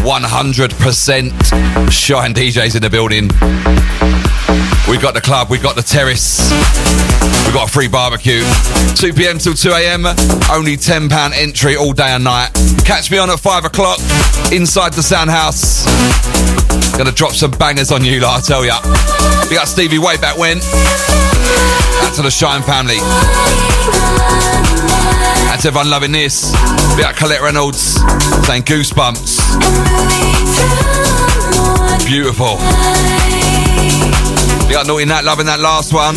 100% 0.00 1.92
shine 1.92 2.32
DJs 2.32 2.74
in 2.74 2.80
the 2.82 2.88
building. 2.88 3.28
We've 4.88 5.02
got 5.02 5.14
the 5.14 5.20
club, 5.20 5.50
we've 5.50 5.62
got 5.62 5.74
the 5.74 5.82
terrace, 5.82 6.50
we've 7.44 7.52
got 7.52 7.68
a 7.68 7.72
free 7.72 7.88
barbecue. 7.88 8.42
2 8.94 9.12
pm 9.12 9.38
till 9.38 9.54
2 9.54 9.70
am, 9.72 10.06
only 10.50 10.76
£10 10.76 11.10
entry 11.34 11.76
all 11.76 11.92
day 11.92 12.10
and 12.10 12.22
night. 12.22 12.50
Catch 12.84 13.10
me 13.10 13.18
on 13.18 13.28
at 13.28 13.40
5 13.40 13.64
o'clock 13.64 13.98
inside 14.52 14.92
the 14.92 15.02
Sound 15.02 15.30
House. 15.30 15.84
Gonna 16.96 17.10
drop 17.10 17.32
some 17.32 17.50
bangers 17.50 17.90
on 17.90 18.04
you, 18.04 18.20
lot, 18.20 18.38
I 18.38 18.46
tell 18.46 18.64
ya. 18.64 18.80
We 19.50 19.56
got 19.56 19.66
Stevie 19.66 19.98
way 19.98 20.16
back 20.18 20.38
when. 20.38 20.58
Out 20.58 22.14
to 22.14 22.22
the 22.22 22.30
Shine 22.30 22.62
family. 22.62 22.98
To 25.62 25.68
everyone 25.68 25.88
loving 25.88 26.12
this. 26.12 26.52
We 26.96 27.02
got 27.02 27.16
Colette 27.16 27.40
Reynolds 27.40 27.98
saying 28.46 28.64
goosebumps. 28.64 29.40
Beautiful. 32.06 32.58
We 34.66 34.72
got 34.72 34.86
Naughty 34.86 35.04
Nat 35.04 35.22
loving 35.24 35.46
that 35.46 35.60
last 35.60 35.92
one. 35.92 36.16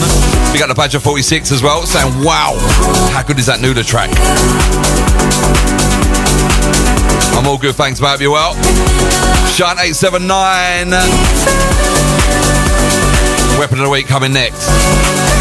We 0.51 0.59
got 0.59 0.67
the 0.67 0.75
Badger 0.75 0.99
46 0.99 1.51
as 1.51 1.61
well, 1.61 1.85
saying, 1.85 2.23
wow, 2.23 2.57
how 3.13 3.21
good 3.23 3.37
is 3.37 3.45
that 3.45 3.59
Nuda 3.59 3.85
track? 3.85 4.09
I'm 7.37 7.45
all 7.47 7.57
good, 7.57 7.75
thanks, 7.75 8.01
mate. 8.01 8.19
You're 8.19 8.31
well. 8.31 8.55
Shine 9.47 9.77
879. 9.77 10.89
Weapon 13.59 13.79
of 13.79 13.85
the 13.85 13.89
week 13.91 14.07
coming 14.07 14.33
next. 14.33 15.38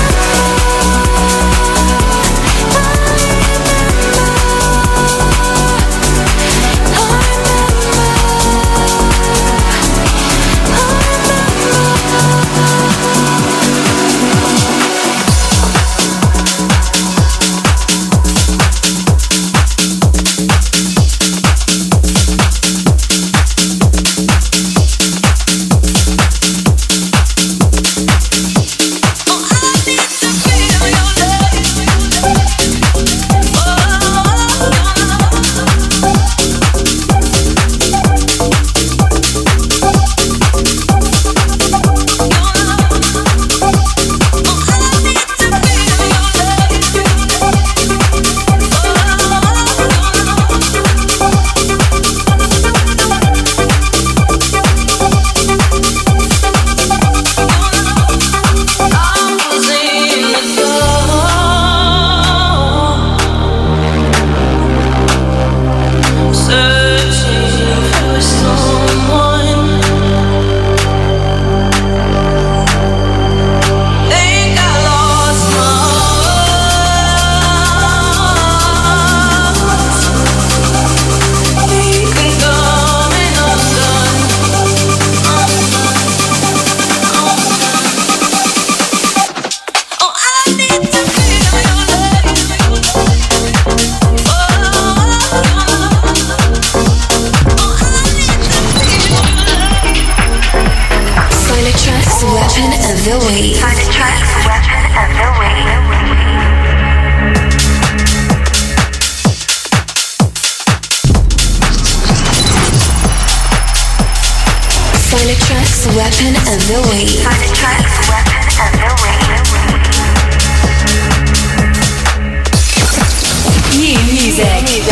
Weapon 115.97 116.37
of 116.37 116.61
the 116.69 116.79
Week. 116.91 117.09
SolarTrak's 117.19 118.09
Weapon 118.09 118.37
of 118.61 118.79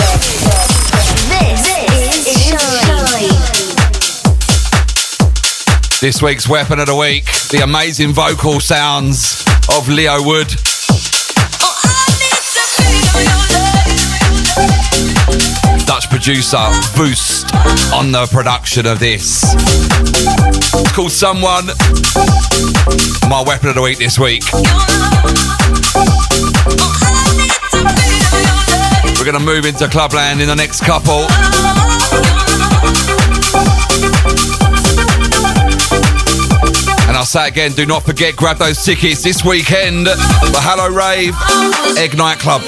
the 0.01 0.36
This 5.99 6.21
week's 6.21 6.47
weapon 6.47 6.79
of 6.79 6.87
the 6.87 6.95
week, 6.95 7.25
the 7.51 7.63
amazing 7.65 8.13
vocal 8.13 8.61
sounds 8.61 9.43
of 9.75 9.89
Leo 9.89 10.23
Wood. 10.23 10.49
Dutch 15.87 16.11
producer 16.11 16.69
Boost 16.97 17.55
on 17.95 18.13
the 18.13 18.29
production 18.31 18.85
of 18.85 18.99
this. 18.99 19.43
It's 20.75 20.93
called 20.93 21.13
Someone. 21.13 21.67
My 23.29 23.43
weapon 23.47 23.71
of 23.71 23.75
the 23.75 23.83
week 23.83 23.97
this 23.97 24.19
week. 24.19 24.45
We're 29.19 29.25
going 29.25 29.39
to 29.39 29.41
move 29.41 29.65
into 29.65 29.89
Clubland 29.89 30.43
in 30.43 30.47
the 30.47 30.57
next 30.57 30.83
couple. 30.83 31.27
Say 37.27 37.49
again, 37.49 37.73
do 37.73 37.85
not 37.85 38.05
forget, 38.05 38.37
grab 38.37 38.59
those 38.59 38.85
tickets 38.85 39.25
this 39.25 39.45
weekend 39.45 40.07
The 40.07 40.61
Hello 40.63 40.89
Rave 40.95 41.35
Egg 41.99 42.17
Night 42.17 42.39
Club. 42.39 42.63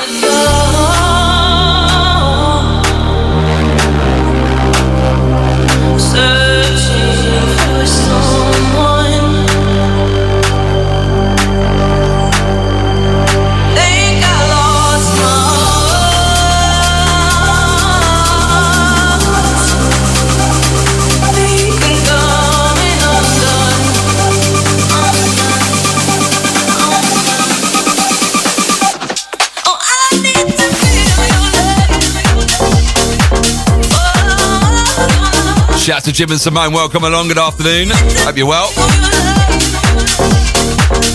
Searching 5.97 7.47
for 7.70 8.27
Shout 35.89 35.97
out 35.97 36.05
to 36.05 36.12
Jim 36.12 36.31
and 36.31 36.39
Simone. 36.39 36.74
Welcome 36.74 37.05
along. 37.05 37.28
Good 37.28 37.39
afternoon. 37.39 37.89
Hope 37.89 38.36
you're 38.36 38.47
well. 38.47 38.69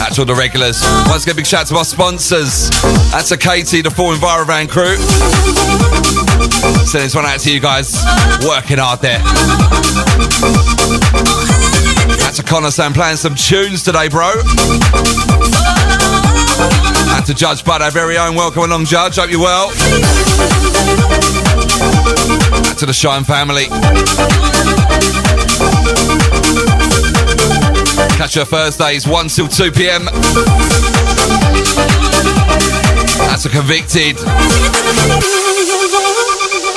That's 0.02 0.18
all 0.18 0.26
the 0.26 0.34
regulars. 0.34 0.82
Once 1.06 1.26
again, 1.26 1.36
big 1.36 1.46
shout 1.46 1.62
out 1.62 1.68
to 1.68 1.76
our 1.76 1.86
sponsors. 1.86 2.72
That's 3.12 3.30
a 3.30 3.38
Katie, 3.38 3.84
the 3.84 3.92
full 3.92 4.16
Envirovan 4.16 4.68
crew. 4.68 4.98
Send 6.88 7.06
this 7.06 7.14
one 7.14 7.24
out 7.24 7.40
to 7.42 7.54
you 7.54 7.60
guys. 7.60 7.94
Working 8.42 8.80
hard 8.80 9.00
there. 9.02 9.20
That's 12.18 12.40
a 12.40 12.44
Connor 12.44 12.72
Sam 12.72 12.94
playing 12.94 13.18
some 13.18 13.36
tunes 13.36 13.84
today, 13.84 14.08
bro. 14.10 14.32
And 17.14 17.26
to 17.28 17.36
Judge 17.36 17.64
Bud, 17.64 17.84
our 17.84 17.92
very 17.92 18.18
own. 18.18 18.34
Welcome 18.34 18.64
along, 18.64 18.86
Judge. 18.86 19.18
Hope 19.18 19.30
you're 19.30 19.40
well. 19.40 19.70
And 22.66 22.78
to 22.80 22.88
the 22.88 22.94
Shine 22.94 23.24
family. 23.24 23.68
Catch 28.18 28.36
your 28.36 28.46
Thursdays, 28.46 29.08
1 29.08 29.28
till 29.28 29.48
2 29.48 29.72
p.m. 29.72 30.06
That's 33.26 33.46
a 33.46 33.50
convicted. 33.50 34.16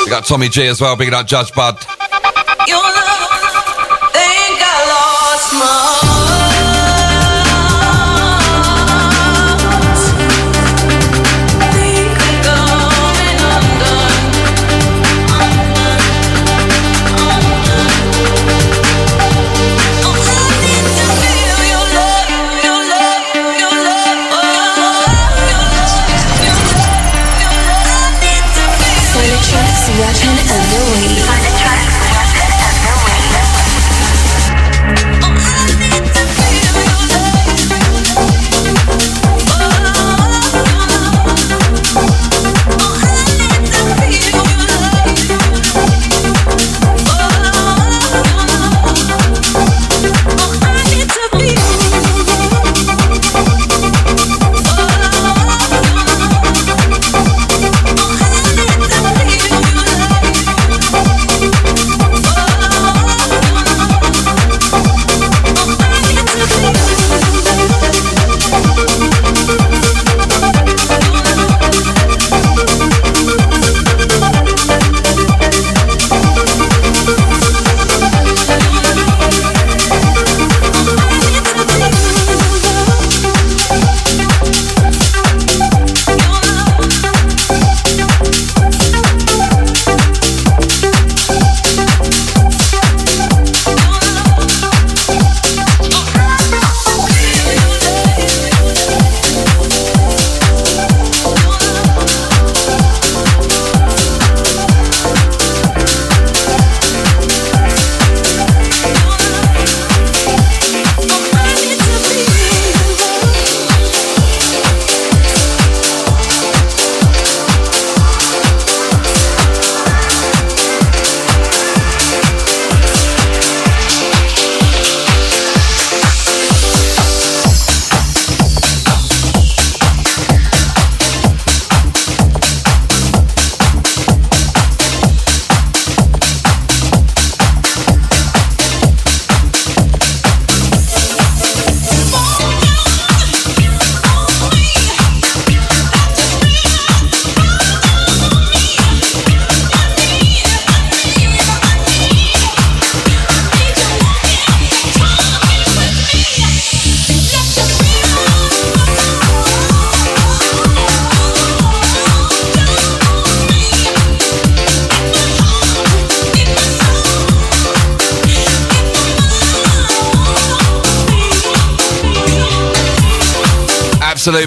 We 0.05 0.11
got 0.11 0.25
Tommy 0.25 0.49
G 0.49 0.67
as 0.67 0.81
well, 0.81 0.97
bigging 0.97 1.15
up 1.15 1.27
Judge 1.27 1.53
Bud. 1.53 1.96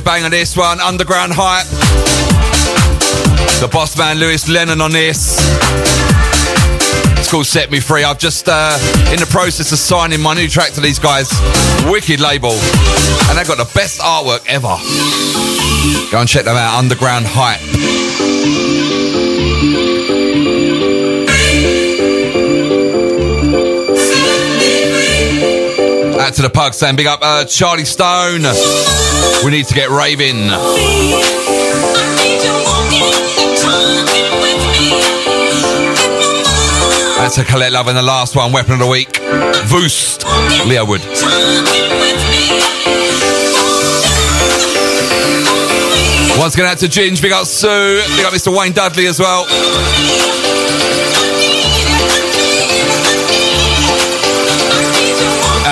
Bang 0.09 0.23
on 0.23 0.31
this 0.31 0.57
one. 0.57 0.79
Underground 0.79 1.31
hype. 1.35 1.67
The 3.61 3.67
boss 3.67 3.95
man 3.95 4.17
Lewis 4.17 4.49
Lennon 4.49 4.81
on 4.81 4.91
this. 4.91 5.37
It's 7.19 7.29
called 7.29 7.45
Set 7.45 7.69
Me 7.69 7.79
Free. 7.79 8.03
I've 8.03 8.17
just 8.17 8.47
uh, 8.49 8.75
in 9.13 9.19
the 9.19 9.27
process 9.29 9.71
of 9.71 9.77
signing 9.77 10.19
my 10.19 10.33
new 10.33 10.47
track 10.47 10.71
to 10.71 10.81
these 10.81 10.97
guys. 10.97 11.29
Wicked 11.85 12.19
label. 12.19 12.53
And 13.29 13.37
they've 13.37 13.47
got 13.47 13.59
the 13.59 13.69
best 13.75 14.01
artwork 14.01 14.43
ever. 14.47 14.75
Go 16.11 16.21
and 16.21 16.27
check 16.27 16.45
them 16.45 16.57
out. 16.57 16.79
Underground 16.79 17.27
hype. 17.27 17.98
Out 26.29 26.35
to 26.35 26.43
the 26.43 26.49
pug 26.51 26.75
saying 26.75 26.95
big 26.95 27.07
up 27.07 27.21
uh, 27.23 27.43
Charlie 27.45 27.85
Stone. 27.85 28.43
We 29.43 29.49
need 29.49 29.65
to 29.65 29.73
get 29.73 29.89
raving. 29.89 30.45
That's 37.17 37.39
a 37.39 37.43
Colette 37.43 37.71
Love 37.71 37.87
in 37.87 37.95
the 37.95 38.03
last 38.03 38.35
one, 38.35 38.51
Weapon 38.51 38.73
of 38.73 38.79
the 38.79 38.85
Week. 38.85 39.09
Voost, 39.65 40.23
Leo 40.67 40.85
Wood. 40.85 41.01
Once 46.37 46.53
again 46.53 46.67
out 46.67 46.77
to 46.77 46.85
Ginge, 46.85 47.23
big 47.23 47.31
up 47.31 47.47
Sue, 47.47 48.03
big 48.15 48.25
up 48.25 48.33
Mr. 48.33 48.55
Wayne 48.55 48.73
Dudley 48.73 49.07
as 49.07 49.19
well. 49.19 49.47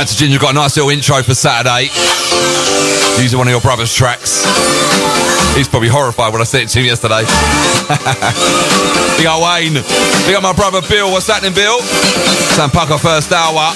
To 0.08 0.16
Ginger, 0.16 0.40
got 0.40 0.52
a 0.52 0.54
nice 0.54 0.78
little 0.78 0.90
intro 0.90 1.22
for 1.22 1.36
Saturday. 1.36 1.92
Using 3.22 3.38
one 3.38 3.48
of 3.48 3.52
your 3.52 3.60
brother's 3.60 3.94
tracks. 3.94 4.46
He's 5.54 5.68
probably 5.68 5.90
horrified 5.90 6.32
when 6.32 6.40
I 6.40 6.46
sent 6.46 6.64
it 6.64 6.70
to 6.70 6.80
him 6.80 6.86
yesterday. 6.86 7.28
big 9.20 9.28
up 9.28 9.44
Wayne. 9.44 9.74
Big 10.24 10.36
up 10.36 10.44
my 10.44 10.54
brother 10.54 10.80
Bill. 10.88 11.12
What's 11.12 11.28
happening, 11.28 11.54
Bill? 11.54 11.82
Sam 12.56 12.70
Pucker 12.70 12.98
first 12.98 13.34
hour. 13.34 13.76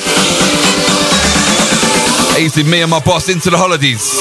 Easing 2.40 2.70
me 2.70 2.82
and 2.82 2.92
my 2.92 3.02
boss 3.02 3.28
into 3.28 3.50
the 3.50 3.58
holidays. 3.58 4.16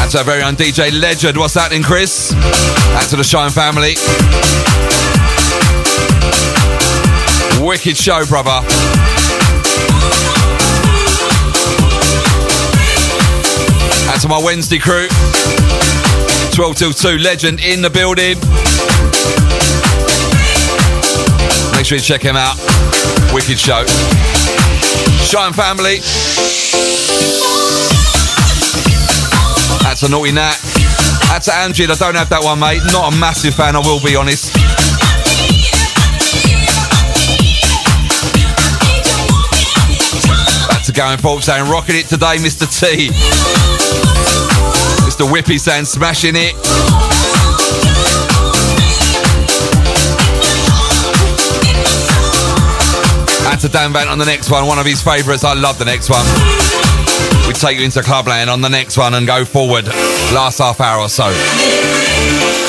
That's 0.00 0.14
our 0.14 0.24
very 0.24 0.42
own 0.42 0.54
DJ 0.56 0.90
Legend. 0.98 1.36
What's 1.36 1.52
happening, 1.52 1.82
Chris? 1.82 2.30
That's 2.96 3.10
to 3.10 3.16
the 3.16 3.24
Shine 3.24 3.50
family. 3.50 3.96
Wicked 7.66 7.96
show, 7.96 8.24
brother. 8.26 8.64
And 14.08 14.20
to 14.22 14.28
my 14.28 14.40
Wednesday 14.40 14.78
crew. 14.78 15.08
12 16.52 16.76
till 16.76 16.92
2, 16.92 17.18
legend 17.18 17.58
in 17.58 17.82
the 17.82 17.90
building. 17.90 18.38
Make 21.74 21.86
sure 21.86 21.98
you 21.98 22.04
check 22.04 22.22
him 22.22 22.36
out. 22.36 22.54
Wicked 23.34 23.58
show. 23.58 23.84
Shine 25.24 25.52
family. 25.52 25.98
That's 29.82 30.04
a 30.04 30.08
naughty 30.08 30.30
nat. 30.30 30.56
That's 31.26 31.48
Angela. 31.48 31.94
I 31.94 31.98
don't 31.98 32.14
have 32.14 32.28
that 32.28 32.44
one, 32.44 32.60
mate. 32.60 32.82
Not 32.92 33.12
a 33.12 33.16
massive 33.16 33.56
fan, 33.56 33.74
I 33.74 33.80
will 33.80 34.00
be 34.00 34.14
honest. 34.14 34.65
Going 40.96 41.18
forward 41.18 41.44
saying, 41.44 41.70
rocking 41.70 41.94
it 41.94 42.06
today, 42.06 42.36
Mr. 42.38 42.64
T. 42.64 43.08
Mr. 45.04 45.30
Whippy 45.30 45.60
saying, 45.60 45.84
smashing 45.84 46.32
it. 46.34 46.54
And 53.46 53.60
to 53.60 53.68
Dan 53.68 53.92
Vant 53.92 54.08
on 54.08 54.16
the 54.16 54.24
next 54.24 54.50
one, 54.50 54.66
one 54.66 54.78
of 54.78 54.86
his 54.86 55.02
favourites. 55.02 55.44
I 55.44 55.52
love 55.52 55.78
the 55.78 55.84
next 55.84 56.08
one. 56.08 56.24
We 57.46 57.52
take 57.52 57.78
you 57.78 57.84
into 57.84 58.00
Clubland 58.00 58.48
on 58.48 58.62
the 58.62 58.70
next 58.70 58.96
one 58.96 59.12
and 59.12 59.26
go 59.26 59.44
forward. 59.44 59.86
Last 60.32 60.58
half 60.58 60.80
hour 60.80 61.00
or 61.00 61.10
so. 61.10 62.65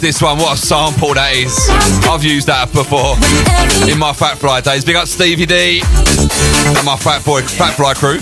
Love 0.00 0.06
this 0.06 0.22
one. 0.22 0.38
What 0.38 0.56
a 0.56 0.56
sample 0.56 1.12
that 1.12 1.36
is. 1.36 1.68
I've 2.08 2.24
used 2.24 2.46
that 2.46 2.72
before 2.72 3.20
in 3.84 3.98
my 3.98 4.14
Fat 4.14 4.38
Fly 4.38 4.62
days. 4.62 4.82
Big 4.82 4.96
up 4.96 5.06
Stevie 5.06 5.44
D 5.44 5.82
and 5.84 6.86
my 6.88 6.96
Fat 6.96 7.22
Boy 7.22 7.42
Fat 7.42 7.76
Fly 7.76 7.92
crew. 7.92 8.16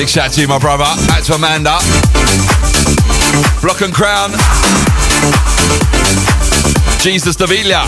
Big 0.00 0.08
shout 0.08 0.32
to 0.32 0.40
you, 0.40 0.48
my 0.48 0.58
brother. 0.58 0.88
Out 1.12 1.24
to 1.28 1.34
Amanda. 1.36 1.76
Block 3.60 3.84
and 3.84 3.92
Crown. 3.92 4.32
Jesus 7.04 7.36
Davila. 7.36 7.84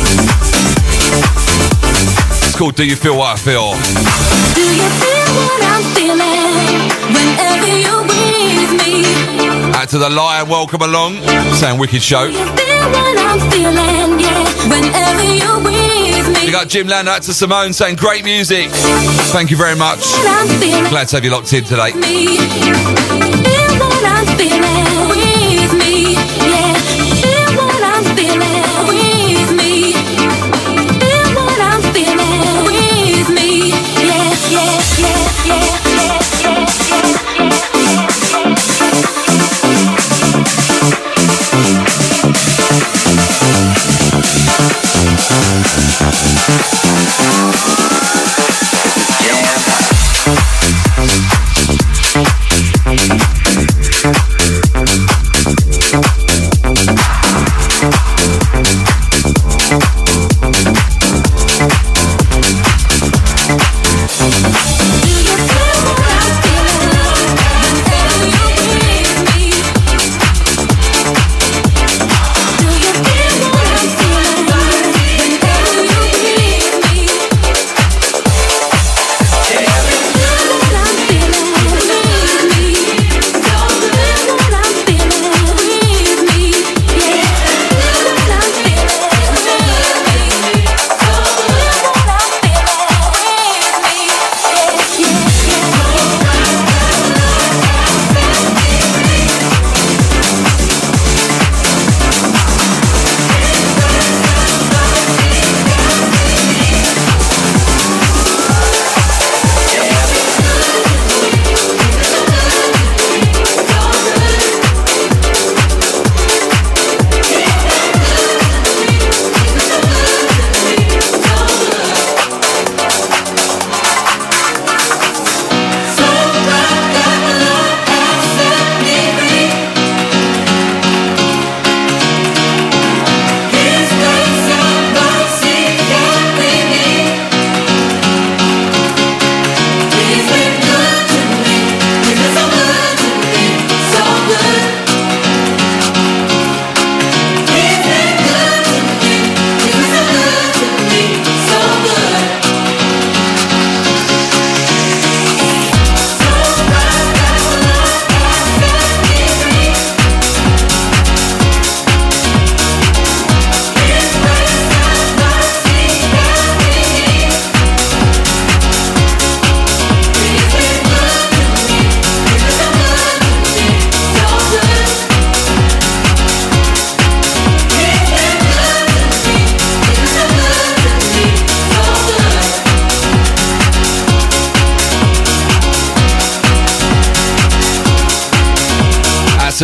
It's 2.44 2.54
called 2.54 2.76
Do 2.76 2.84
You 2.84 2.96
Feel 2.96 3.16
What 3.16 3.32
I 3.32 3.40
Feel? 3.40 3.72
To 9.94 9.98
the 10.00 10.10
Lion, 10.10 10.48
welcome 10.48 10.82
along. 10.82 11.22
Saying 11.54 11.78
Wicked 11.78 12.02
Show. 12.02 12.26
Feel 12.26 12.46
what 12.46 13.16
I'm 13.16 13.38
feeling, 13.48 14.18
yeah, 14.18 14.42
you're 15.22 15.60
with 15.62 16.36
me. 16.36 16.46
We 16.46 16.50
got 16.50 16.68
Jim 16.68 16.88
Lander 16.88 17.12
out 17.12 17.22
to 17.22 17.32
Simone 17.32 17.72
saying 17.72 17.94
great 17.94 18.24
music. 18.24 18.70
Thank 19.30 19.52
you 19.52 19.56
very 19.56 19.76
much. 19.76 20.00
Glad 20.90 21.06
to 21.08 21.16
have 21.16 21.24
you 21.24 21.30
locked 21.30 21.52
in 21.52 21.62
today. 21.62 21.92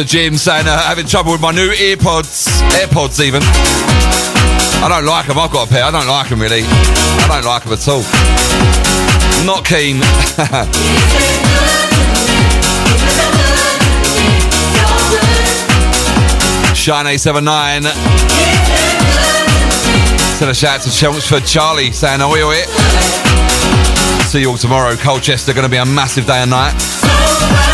A 0.01 0.05
Jim 0.05 0.37
saying 0.37 0.67
uh, 0.67 0.83
having 0.85 1.05
trouble 1.05 1.33
with 1.33 1.43
my 1.43 1.51
new 1.51 1.69
earpods, 1.69 2.49
AirPods 2.71 3.23
even. 3.23 3.43
I 3.43 4.87
don't 4.89 5.05
like 5.05 5.27
them. 5.27 5.39
I've 5.39 5.53
got 5.53 5.69
a 5.69 5.71
pair. 5.71 5.85
I 5.85 5.91
don't 5.91 6.07
like 6.07 6.31
them 6.31 6.41
really. 6.41 6.63
I 6.65 7.27
don't 7.29 7.45
like 7.45 7.65
them 7.65 7.75
at 7.75 7.87
all. 7.87 8.01
Not 9.45 9.67
keen. 9.67 9.97
Shine 16.75 17.07
879. 17.07 17.83
Send 20.39 20.51
a 20.51 20.55
shout 20.55 20.79
out 20.79 20.85
to 20.85 20.91
Chelmsford 20.91 21.45
Charlie 21.45 21.91
saying, 21.91 22.23
Oi, 22.23 22.43
oi. 22.43 22.63
See 24.29 24.41
you 24.41 24.51
all 24.51 24.57
tomorrow. 24.57 24.97
Colchester 24.97 25.53
going 25.53 25.65
to 25.65 25.71
be 25.71 25.77
a 25.77 25.85
massive 25.85 26.27
day 26.27 26.39
and 26.39 26.51
night. 26.51 27.70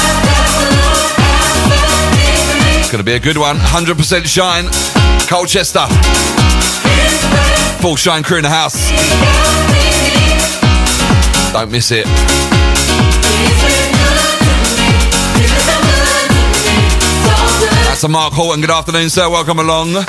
It's 2.86 2.92
going 2.92 3.04
to 3.04 3.10
be 3.10 3.16
a 3.16 3.18
good 3.18 3.36
one. 3.36 3.56
100% 3.56 4.26
shine. 4.26 4.66
Colchester. 5.26 5.86
Full 7.82 7.96
shine 7.96 8.22
crew 8.22 8.36
in 8.36 8.44
the 8.44 8.48
house. 8.48 8.78
Don't 11.52 11.72
miss 11.72 11.90
it. 11.90 12.06
That's 17.88 18.04
a 18.04 18.08
Mark 18.08 18.32
Horton. 18.32 18.60
Good 18.60 18.70
afternoon, 18.70 19.10
sir. 19.10 19.28
Welcome 19.28 19.58
along. 19.58 20.04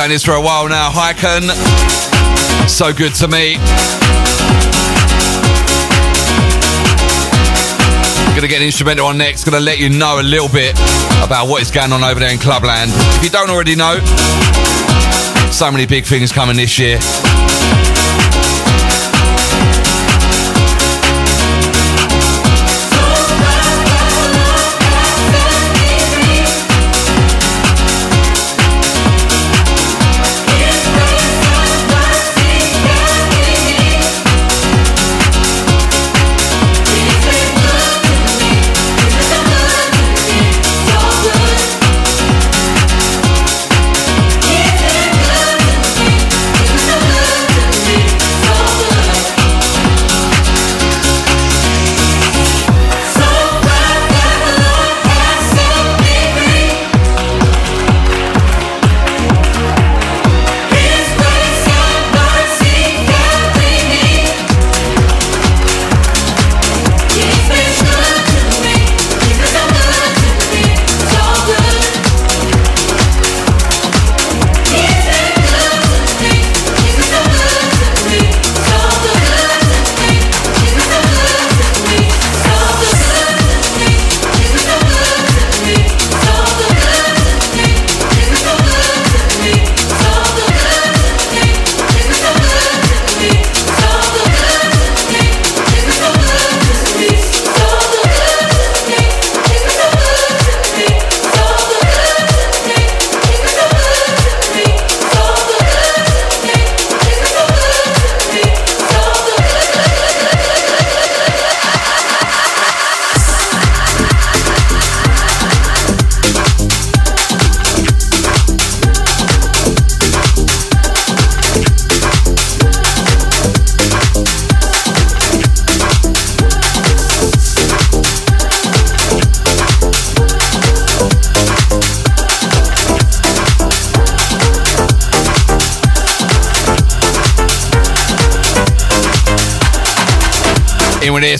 Playing 0.00 0.12
this 0.12 0.24
for 0.24 0.32
a 0.32 0.40
while 0.40 0.66
now. 0.66 0.88
Hyken. 0.90 1.42
So 2.66 2.90
good 2.90 3.14
to 3.16 3.28
me. 3.28 3.56
Gonna 8.34 8.48
get 8.48 8.60
an 8.60 8.62
instrumental 8.62 9.08
on 9.08 9.18
next. 9.18 9.44
Gonna 9.44 9.60
let 9.60 9.78
you 9.78 9.90
know 9.90 10.18
a 10.18 10.22
little 10.22 10.48
bit 10.48 10.72
about 11.22 11.48
what 11.48 11.60
is 11.60 11.70
going 11.70 11.92
on 11.92 12.02
over 12.02 12.18
there 12.18 12.32
in 12.32 12.38
Clubland. 12.38 12.88
If 13.18 13.24
you 13.24 13.28
don't 13.28 13.50
already 13.50 13.76
know, 13.76 14.00
so 15.52 15.70
many 15.70 15.84
big 15.84 16.06
things 16.06 16.32
coming 16.32 16.56
this 16.56 16.78
year. 16.78 16.98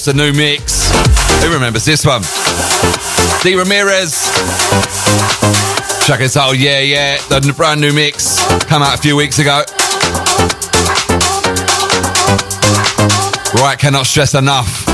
This, 0.01 0.15
the 0.15 0.15
new 0.15 0.33
mix. 0.33 0.91
Who 1.43 1.53
remembers 1.53 1.85
this 1.85 2.07
one? 2.07 2.23
D 3.43 3.55
Ramirez. 3.55 4.31
Track 6.07 6.21
is 6.23 6.39
oh 6.39 6.53
yeah 6.53 6.81
yeah, 6.81 7.19
the 7.29 7.53
brand 7.55 7.83
new 7.83 7.93
mix 7.93 8.39
come 8.65 8.83
out 8.83 8.95
a 8.95 8.99
few 8.99 9.15
weeks 9.15 9.39
ago. 9.39 9.63
Right, 13.61 13.77
cannot 13.79 14.07
stress 14.07 14.35
enough. 14.35 14.89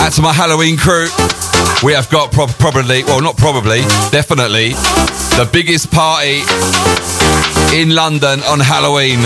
And 0.00 0.12
to 0.12 0.20
my 0.20 0.34
Halloween 0.34 0.76
crew, 0.76 1.08
we 1.82 1.94
have 1.94 2.10
got 2.10 2.30
pro- 2.30 2.46
probably, 2.46 3.04
well, 3.04 3.22
not 3.22 3.38
probably, 3.38 3.80
definitely, 4.10 4.70
the 5.38 5.48
biggest 5.50 5.90
party 5.90 6.42
in 7.74 7.94
London 7.94 8.40
on 8.42 8.60
Halloween. 8.60 9.20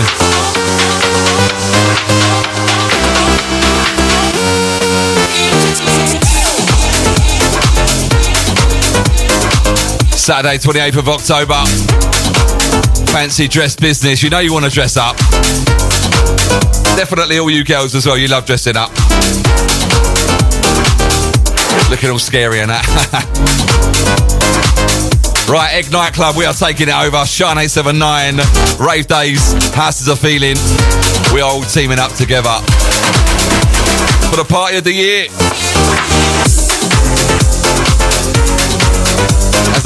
Saturday, 10.29 10.59
28th 10.59 10.99
of 10.99 11.09
October. 11.09 11.57
Fancy 13.11 13.47
dress 13.47 13.75
business. 13.75 14.21
You 14.21 14.29
know 14.29 14.37
you 14.37 14.53
want 14.53 14.63
to 14.63 14.69
dress 14.69 14.95
up. 14.95 15.17
Definitely 16.95 17.39
all 17.39 17.49
you 17.49 17.63
girls 17.63 17.95
as 17.95 18.05
well. 18.05 18.15
You 18.15 18.27
love 18.27 18.45
dressing 18.45 18.77
up. 18.77 18.91
Looking 21.89 22.11
all 22.11 22.19
scary 22.19 22.59
and 22.59 22.69
that. 22.69 22.85
right, 25.49 25.73
Egg 25.73 25.91
Nightclub, 25.91 26.35
we 26.35 26.45
are 26.45 26.53
taking 26.53 26.89
it 26.89 26.93
over. 26.93 27.25
Shine 27.25 27.57
879, 27.57 28.37
Rave 28.77 29.07
Days, 29.07 29.73
Houses 29.73 30.07
of 30.09 30.19
Feeling. 30.19 30.57
We 31.33 31.41
are 31.41 31.49
all 31.49 31.63
teaming 31.63 31.97
up 31.97 32.13
together 32.13 32.53
for 34.29 34.37
the 34.37 34.45
party 34.47 34.77
of 34.77 34.83
the 34.83 34.93
year. 34.93 35.25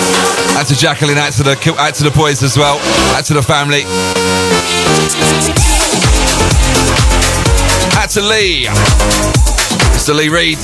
Out 0.57 0.68
to 0.68 0.76
Jacqueline, 0.76 1.18
out 1.18 1.32
to 1.34 1.44
the 1.44 1.76
out 1.80 1.94
to 1.95 2.03
the 2.03 2.11
boys 2.11 2.44
as 2.44 2.57
well. 2.57 2.78
Out 3.16 3.24
to 3.26 3.34
the 3.34 3.41
family. 3.41 3.84
Out 7.95 8.10
to 8.10 8.22
Lee. 8.22 9.48
Mr. 10.10 10.15
Lee 10.15 10.30
Reid. 10.30 10.57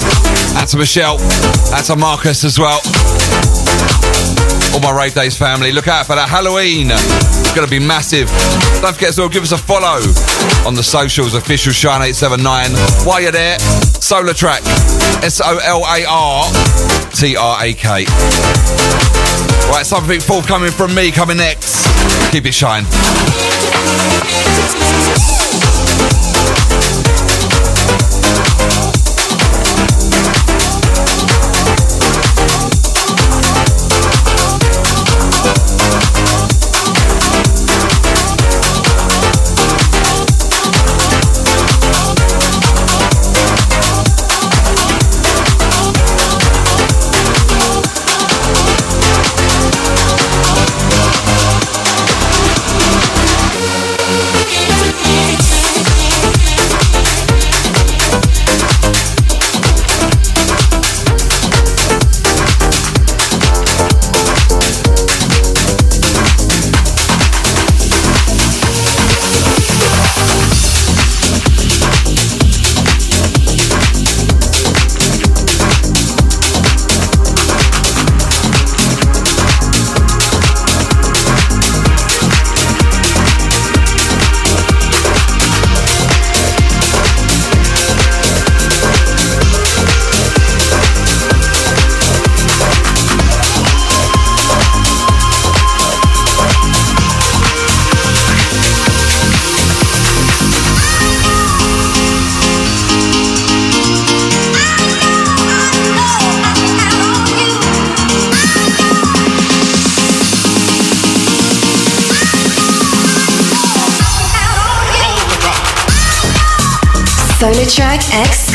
Out 0.57 0.67
to 0.69 0.77
Michelle. 0.77 1.19
Out 1.71 1.83
to 1.85 1.95
Marcus 1.95 2.43
as 2.43 2.57
well. 2.57 2.79
All 4.73 4.81
my 4.81 4.91
Rave 4.91 5.13
Days 5.13 5.37
family. 5.37 5.71
Look 5.71 5.87
out 5.87 6.07
for 6.07 6.15
that 6.15 6.27
Halloween. 6.27 6.87
It's 6.89 7.53
going 7.53 7.67
to 7.67 7.69
be 7.69 7.77
massive. 7.77 8.27
Don't 8.81 8.95
forget 8.95 9.09
as 9.09 9.19
well, 9.19 9.29
give 9.29 9.43
us 9.43 9.51
a 9.51 9.57
follow 9.57 10.01
on 10.65 10.73
the 10.73 10.81
socials, 10.81 11.35
official 11.35 11.73
Shine 11.73 12.01
879. 12.01 12.71
While 13.05 13.21
you're 13.21 13.31
there, 13.31 13.59
SolarTrak. 14.01 14.65
S 15.23 15.39
O 15.45 15.59
L 15.63 15.85
A 15.85 16.05
R 16.09 16.49
T 17.13 17.37
R 17.37 17.65
A 17.65 17.73
K. 17.73 18.05
Right, 19.69 19.85
something 19.85 20.21
forthcoming 20.21 20.71
from 20.71 20.95
me 20.95 21.11
coming 21.11 21.37
next. 21.37 21.85
Keep 22.31 22.47
it 22.47 22.53
shine. 22.53 22.85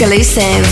Exclusive. 0.00 0.64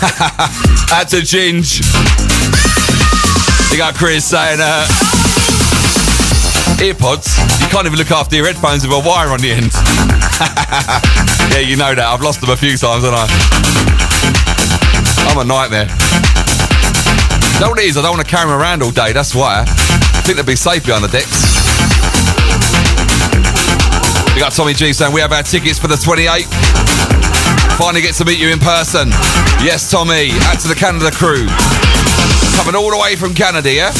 That's 0.88 1.12
a 1.12 1.20
ginge. 1.20 1.80
You 3.70 3.78
got 3.78 3.94
Chris 3.94 4.24
saying, 4.24 4.58
uh, 4.60 4.88
earpods. 6.80 7.63
You 7.74 7.82
can't 7.82 7.90
even 7.90 7.98
look 7.98 8.12
after 8.12 8.36
your 8.36 8.46
headphones 8.46 8.86
with 8.86 8.94
a 8.94 9.02
wire 9.02 9.34
on 9.34 9.42
the 9.42 9.50
end. 9.50 9.74
yeah, 11.50 11.58
you 11.58 11.74
know 11.74 11.90
that. 11.90 12.06
I've 12.06 12.22
lost 12.22 12.38
them 12.38 12.50
a 12.50 12.56
few 12.56 12.78
times, 12.78 13.02
haven't 13.02 13.18
I? 13.18 13.26
I'm 15.26 15.42
a 15.42 15.44
nightmare. 15.44 15.90
Know 17.58 17.74
what 17.74 17.82
it 17.82 17.90
is? 17.90 17.98
I 17.98 18.02
don't 18.06 18.14
want 18.14 18.22
to 18.22 18.30
carry 18.30 18.46
them 18.46 18.54
around 18.54 18.86
all 18.86 18.94
day. 18.94 19.10
That's 19.10 19.34
why. 19.34 19.66
I 19.66 20.22
think 20.22 20.38
they'd 20.38 20.46
be 20.46 20.54
safe 20.54 20.86
behind 20.86 21.02
the 21.02 21.10
decks. 21.10 21.34
We 24.38 24.38
got 24.38 24.54
Tommy 24.54 24.70
G 24.70 24.94
saying 24.94 25.10
we 25.10 25.18
have 25.18 25.34
our 25.34 25.42
tickets 25.42 25.82
for 25.82 25.90
the 25.90 25.98
28th. 25.98 26.46
Finally 27.74 28.06
get 28.06 28.14
to 28.22 28.24
meet 28.24 28.38
you 28.38 28.54
in 28.54 28.62
person. 28.62 29.10
Yes, 29.66 29.90
Tommy. 29.90 30.30
Out 30.46 30.62
to 30.62 30.70
the 30.70 30.78
Canada 30.78 31.10
crew. 31.10 31.50
Coming 32.54 32.78
all 32.78 32.94
the 32.94 33.02
way 33.02 33.18
from 33.18 33.34
Canada, 33.34 33.66
yeah? 33.66 33.90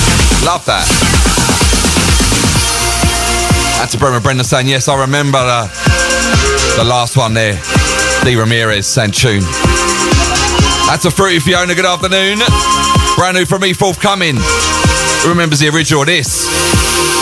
Love 0.47 0.63
that. 0.71 0.87
To 3.95 4.01
Bremer 4.01 4.19
Brendan 4.19 4.45
saying, 4.45 4.67
yes, 4.67 4.89
I 4.89 5.01
remember 5.03 5.39
the, 5.39 6.83
last 6.83 7.17
one 7.17 7.33
there. 7.33 7.63
Lee 8.25 8.35
Ramirez 8.35 8.89
saying 8.89 9.13
tune. 9.13 9.43
That's 10.89 11.05
a 11.05 11.13
Fruity 11.13 11.39
Fiona, 11.39 11.77
good 11.77 11.87
afternoon. 11.87 12.41
Brand 13.15 13.37
new 13.37 13.45
from 13.45 13.61
me, 13.61 13.73
forthcoming. 13.73 14.35
Who 14.35 15.29
remembers 15.29 15.61
the 15.61 15.69
original 15.69 16.05
this? 16.05 17.14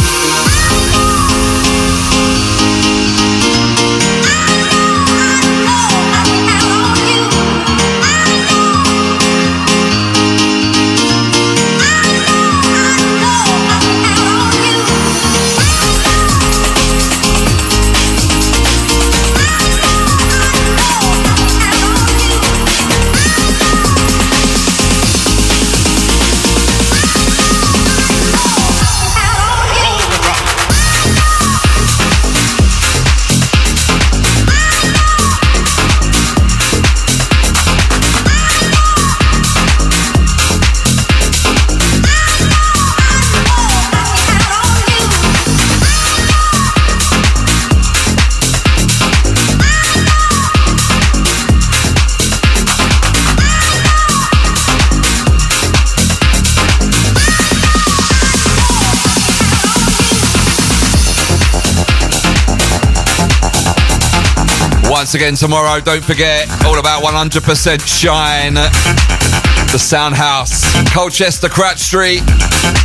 Once 65.13 65.21
again 65.21 65.35
tomorrow, 65.35 65.79
don't 65.79 66.03
forget, 66.03 66.49
all 66.65 66.79
about 66.79 67.03
100% 67.03 67.87
Shine. 67.87 68.55
The 68.55 69.79
Sound 69.79 70.15
House, 70.15 70.65
Colchester, 70.95 71.51
Crouch 71.51 71.81
Street, 71.81 72.23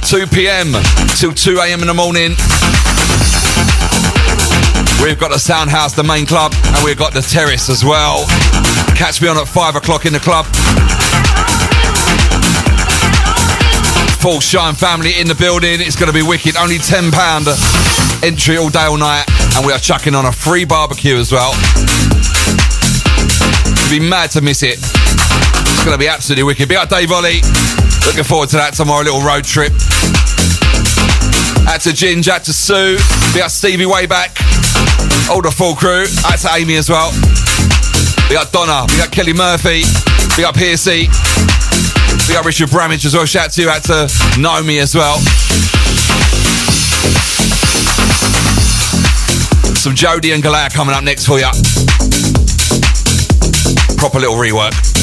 2 0.02 0.28
p.m. 0.28 0.74
till 1.16 1.32
2 1.32 1.60
a.m. 1.60 1.80
in 1.80 1.88
the 1.88 1.94
morning. 1.94 2.32
We've 5.02 5.18
got 5.18 5.32
the 5.32 5.40
Sound 5.40 5.70
House, 5.70 5.94
the 5.94 6.04
main 6.04 6.26
club, 6.26 6.52
and 6.66 6.84
we've 6.84 6.98
got 6.98 7.14
the 7.14 7.22
Terrace 7.22 7.70
as 7.70 7.86
well. 7.86 8.26
Catch 8.98 9.22
me 9.22 9.30
on 9.30 9.38
at 9.38 9.48
5 9.48 9.78
o'clock 9.78 10.06
in 10.06 10.12
the 10.12 10.20
club. 10.20 10.46
Full 14.20 14.42
Shine 14.42 14.76
family 14.76 15.18
in 15.18 15.30
the 15.30 15.36
building. 15.36 15.80
It's 15.80 15.96
going 15.96 16.12
to 16.12 16.14
be 16.14 16.28
wicked. 16.28 16.58
Only 16.58 16.80
£10 16.80 17.08
entry 18.22 18.58
all 18.58 18.68
day, 18.68 18.84
all 18.84 18.98
night. 18.98 19.24
And 19.56 19.66
we 19.66 19.72
are 19.72 19.80
chucking 19.80 20.14
on 20.14 20.26
a 20.26 20.32
free 20.34 20.66
barbecue 20.66 21.16
as 21.16 21.32
well. 21.32 21.54
You'd 23.88 24.02
be 24.02 24.10
mad 24.10 24.32
to 24.32 24.42
miss 24.42 24.64
it. 24.64 24.80
It's 24.80 25.84
going 25.86 25.96
to 25.96 25.98
be 25.98 26.10
absolutely 26.10 26.44
wicked. 26.44 26.68
Big 26.68 26.78
up 26.78 26.90
Dave 26.90 27.10
Ollie. 27.10 27.40
Looking 28.06 28.26
forward 28.26 28.50
to 28.50 28.58
that 28.58 28.74
tomorrow, 28.76 29.04
little 29.04 29.24
road 29.24 29.46
trip. 29.46 29.72
Out 31.72 31.80
to 31.88 31.96
Ginge, 31.96 32.28
out 32.28 32.44
to 32.44 32.52
Sue. 32.52 33.00
Big 33.32 33.44
up 33.44 33.50
Stevie 33.50 33.86
way 33.86 34.06
back. 34.06 34.36
All 35.32 35.42
the 35.42 35.56
full 35.56 35.74
crew. 35.74 36.04
Out 36.28 36.36
to 36.44 36.50
Amy 36.60 36.76
as 36.76 36.90
well. 36.90 37.16
Big 38.28 38.36
up 38.36 38.52
Donna. 38.52 38.84
Big 38.92 39.00
up 39.00 39.12
Kelly 39.12 39.32
Murphy. 39.32 39.88
Big 40.36 40.44
up 40.44 40.56
Piercy. 40.56 41.08
Big 42.28 42.36
up 42.36 42.44
Richard 42.44 42.70
Bramage 42.70 43.06
as 43.06 43.16
well. 43.16 43.24
Shout 43.24 43.56
to 43.56 43.62
you 43.62 43.70
out 43.70 43.88
to 43.88 44.12
Naomi 44.36 44.80
as 44.80 44.96
well. 44.96 45.16
Some 49.80 49.96
Jody 49.96 50.36
and 50.36 50.44
Galea 50.44 50.74
coming 50.74 50.94
up 50.94 51.06
next 51.06 51.26
for 51.26 51.40
you. 51.40 51.48
Proper 53.98 54.20
little 54.20 54.36
rework. 54.36 54.97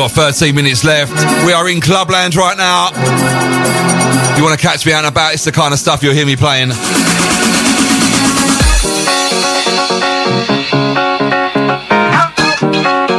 Got 0.00 0.12
13 0.12 0.54
minutes 0.54 0.82
left. 0.82 1.12
We 1.44 1.52
are 1.52 1.68
in 1.68 1.82
Clubland 1.82 2.34
right 2.34 2.56
now. 2.56 2.88
You 4.34 4.42
want 4.42 4.58
to 4.58 4.66
catch 4.66 4.86
me 4.86 4.92
out 4.92 5.04
and 5.04 5.08
about, 5.08 5.34
it's 5.34 5.44
the 5.44 5.52
kind 5.52 5.74
of 5.74 5.78
stuff 5.78 6.02
you'll 6.02 6.14
hear 6.14 6.24
me 6.24 6.36
playing. 6.36 6.70
A 6.70 6.74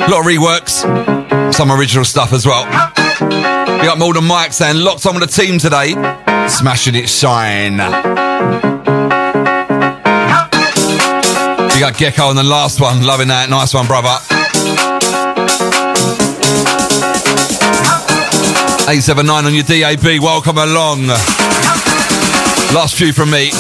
lot 0.10 0.22
of 0.22 0.26
reworks, 0.26 1.54
some 1.54 1.72
original 1.72 2.04
stuff 2.04 2.34
as 2.34 2.48
well. 2.48 2.66
We 2.66 3.86
got 3.86 4.00
Malden 4.00 4.26
Mike 4.26 4.52
saying, 4.52 4.78
locked 4.78 5.06
on 5.06 5.20
with 5.20 5.30
the 5.30 5.42
team 5.42 5.60
today, 5.60 5.92
smashing 6.48 6.96
it 6.96 7.08
shine. 7.08 7.74
We 11.74 11.80
got 11.80 11.96
Gecko 11.96 12.24
on 12.24 12.36
the 12.36 12.44
last 12.44 12.82
one, 12.82 13.06
loving 13.06 13.28
that. 13.28 13.52
Nice 13.52 13.76
one, 13.76 13.86
brother. 13.86 14.18
879 18.92 19.46
on 19.46 19.54
your 19.54 19.64
DAB, 19.64 20.22
welcome 20.22 20.58
along. 20.58 21.08
Last 22.76 22.96
few 22.96 23.14
from 23.14 23.32
me. 23.32 23.52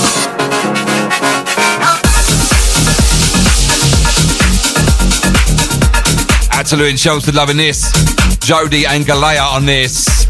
To 6.65 6.77
Lewin 6.77 6.95
Chelmsford 6.95 7.35
loving 7.35 7.57
this. 7.57 7.91
Jody 8.39 8.85
and 8.85 9.05
Galea 9.05 9.41
on 9.53 9.65
this. 9.65 10.25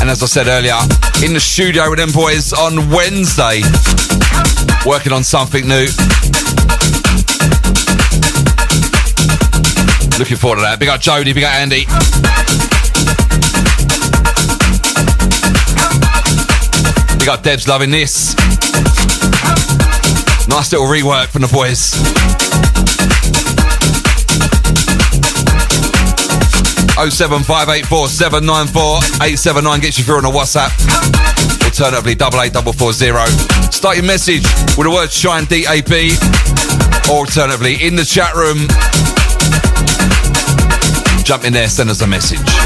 And 0.00 0.10
as 0.10 0.22
I 0.22 0.26
said 0.26 0.46
earlier, 0.46 0.78
in 1.24 1.32
the 1.32 1.40
studio 1.40 1.88
with 1.88 1.98
them 1.98 2.12
boys 2.12 2.52
on 2.52 2.90
Wednesday, 2.90 3.62
working 4.86 5.12
on 5.12 5.24
something 5.24 5.66
new. 5.66 5.86
Looking 10.18 10.36
forward 10.36 10.56
to 10.56 10.62
that. 10.62 10.76
Big 10.78 10.88
up 10.88 11.00
Jody, 11.00 11.32
big 11.32 11.44
up 11.44 11.54
Andy. 11.54 11.84
Big 17.24 17.30
up 17.30 17.42
Deb's 17.42 17.66
loving 17.66 17.90
this. 17.90 18.34
Nice 20.46 20.72
little 20.72 20.86
rework 20.86 21.28
from 21.28 21.40
the 21.40 21.48
boys. 21.50 21.94
Oh 26.98 27.08
seven 27.08 27.42
five 27.42 27.70
eight 27.70 27.86
four 27.86 28.08
seven 28.08 28.44
nine 28.44 28.66
four 28.66 28.98
eight 29.22 29.38
seven 29.38 29.64
nine 29.64 29.80
gets 29.80 29.96
you 29.96 30.04
through 30.04 30.18
on 30.18 30.26
a 30.26 30.28
WhatsApp. 30.28 30.68
Alternatively, 31.64 32.14
double 32.14 32.42
eight 32.42 32.52
double 32.52 32.74
four 32.74 32.92
zero. 32.92 33.24
Start 33.72 33.96
your 33.96 34.04
message 34.04 34.42
with 34.76 34.84
the 34.84 34.90
word 34.90 35.10
Shine 35.10 35.46
DAB. 35.46 36.12
Alternatively, 37.08 37.86
in 37.86 37.96
the 37.96 38.04
chat 38.04 38.34
room, 38.34 38.68
jump 41.24 41.44
in 41.44 41.54
there, 41.54 41.68
send 41.68 41.88
us 41.88 42.02
a 42.02 42.06
message. 42.06 42.63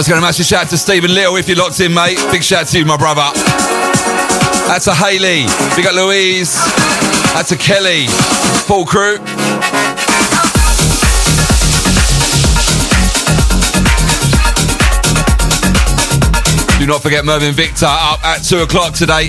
Once 0.00 0.08
again, 0.08 0.16
a 0.16 0.22
massive 0.22 0.46
shout 0.46 0.64
out 0.64 0.70
to 0.70 0.78
Stephen 0.78 1.12
Little 1.12 1.36
if 1.36 1.46
you're 1.46 1.58
locked 1.58 1.78
in, 1.78 1.92
mate. 1.92 2.16
Big 2.32 2.42
shout 2.42 2.62
out 2.62 2.68
to 2.68 2.78
you, 2.78 2.86
my 2.86 2.96
brother. 2.96 3.20
That's 4.66 4.86
a 4.86 4.94
Haley. 4.94 5.44
Big 5.76 5.84
up 5.84 5.94
Louise. 5.94 6.54
That's 7.34 7.52
a 7.52 7.56
Kelly. 7.58 8.06
Full 8.64 8.86
crew. 8.86 9.18
Do 16.78 16.86
not 16.86 17.02
forget 17.02 17.26
Mervyn 17.26 17.52
Victor 17.52 17.84
up 17.84 18.24
at 18.24 18.38
2 18.42 18.60
o'clock 18.60 18.94
today. 18.94 19.28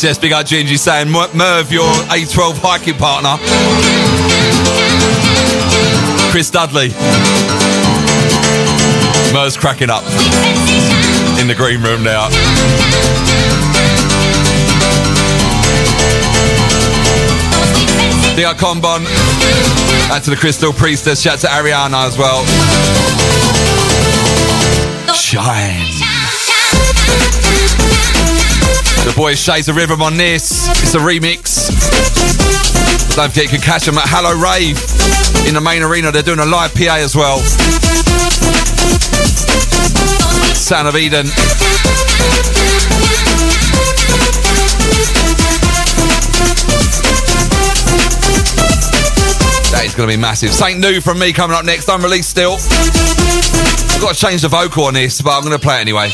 Yes, 0.00 0.16
yes, 0.16 0.18
big 0.18 0.32
up 0.32 0.46
Gingy 0.46 0.78
saying, 0.78 1.10
Merv, 1.10 1.70
your 1.70 1.84
A12 2.08 2.56
hiking 2.62 2.94
partner. 2.94 3.36
Chris 6.30 6.50
Dudley. 6.50 6.88
Merv's 9.34 9.58
cracking 9.58 9.90
up 9.90 10.02
in 11.38 11.48
the 11.48 11.54
green 11.54 11.82
room 11.82 12.02
now. 12.02 12.28
Big 18.36 18.46
up 18.46 18.56
Combon. 18.56 19.04
Out 20.10 20.22
to 20.22 20.30
the 20.30 20.36
Crystal 20.40 20.72
Priestess. 20.72 21.20
Shout 21.20 21.40
to 21.40 21.46
Ariana 21.48 22.06
as 22.06 22.16
well. 22.16 22.42
Shine. 25.14 25.89
The 29.04 29.14
boys 29.16 29.40
Shades 29.40 29.68
of 29.68 29.76
Rhythm 29.76 30.02
on 30.02 30.16
this. 30.16 30.68
It's 30.82 30.94
a 30.94 30.98
remix. 30.98 31.70
Don't 33.16 33.30
forget 33.30 33.44
you 33.44 33.50
can 33.50 33.60
catch 33.60 33.84
them 33.86 33.96
at 33.96 34.06
Hallow 34.06 34.34
Rave 34.36 34.76
in 35.48 35.54
the 35.54 35.60
main 35.60 35.82
arena. 35.82 36.12
They're 36.12 36.22
doing 36.22 36.38
a 36.38 36.44
live 36.44 36.74
PA 36.74 36.96
as 36.96 37.16
well. 37.16 37.38
Sound 40.54 40.86
of 40.86 40.96
Eden. 40.96 41.26
That 49.72 49.82
is 49.86 49.94
going 49.94 50.08
to 50.08 50.14
be 50.14 50.20
massive. 50.20 50.52
Saint 50.52 50.78
New 50.78 51.00
from 51.00 51.18
me 51.18 51.32
coming 51.32 51.56
up 51.56 51.64
next. 51.64 51.88
Unreleased 51.88 52.28
still. 52.28 52.58
I've 52.60 54.00
got 54.00 54.14
to 54.14 54.20
change 54.20 54.42
the 54.42 54.48
vocal 54.48 54.84
on 54.84 54.94
this, 54.94 55.22
but 55.22 55.30
I'm 55.30 55.42
going 55.42 55.58
to 55.58 55.58
play 55.58 55.78
it 55.78 55.80
anyway. 55.80 56.10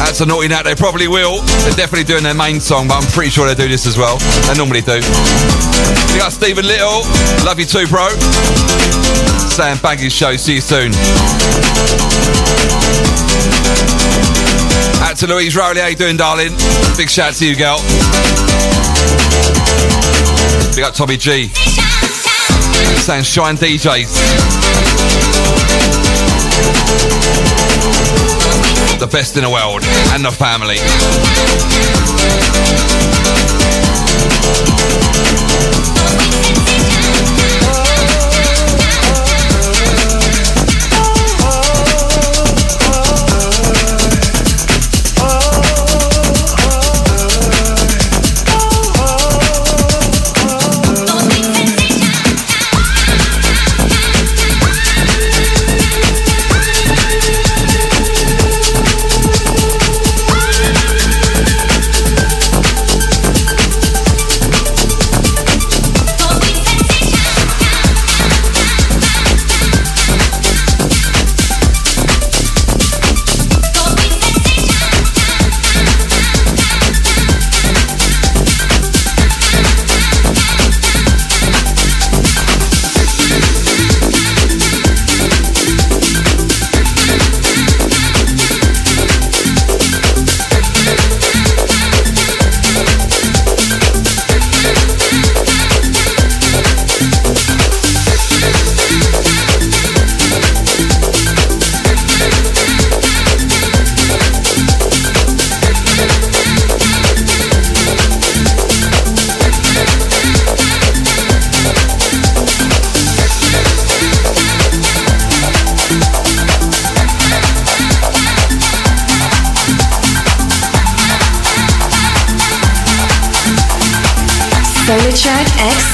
That's 0.00 0.20
a 0.20 0.26
naughty 0.26 0.48
nat. 0.48 0.62
They 0.64 0.74
probably 0.74 1.08
will. 1.08 1.40
They're 1.62 1.76
definitely 1.76 2.04
doing 2.04 2.22
their 2.24 2.34
main 2.34 2.58
song, 2.58 2.88
but 2.88 3.02
I'm 3.02 3.10
pretty 3.12 3.30
sure 3.30 3.46
they 3.46 3.54
do 3.54 3.68
this 3.68 3.86
as 3.86 3.96
well. 3.96 4.18
They 4.48 4.54
normally 4.56 4.80
do. 4.80 4.98
We 6.12 6.18
got 6.18 6.32
Stephen 6.32 6.66
Little. 6.66 7.04
Love 7.44 7.58
you 7.58 7.66
too, 7.66 7.86
bro. 7.86 8.08
Sam 9.48 9.76
Baggy's 9.78 10.12
show. 10.12 10.36
See 10.36 10.54
you 10.56 10.60
soon. 10.60 10.92
Out 15.02 15.16
to 15.18 15.26
Louise 15.26 15.54
Rowley. 15.54 15.80
How 15.80 15.86
you 15.88 15.96
doing, 15.96 16.16
darling? 16.16 16.52
Big 16.96 17.10
shout 17.10 17.34
to 17.34 17.46
you, 17.46 17.54
girl. 17.54 17.78
Big 20.74 20.84
up 20.84 20.94
Tommy 20.94 21.16
G. 21.16 21.48
Saying 22.98 23.24
Shine 23.24 23.56
DJs. 23.56 24.60
The 28.98 29.08
best 29.10 29.36
in 29.36 29.42
the 29.44 29.50
world 29.50 29.82
and 30.12 30.24
the 30.24 30.30
family. 30.30 30.76
Solar 36.36 36.49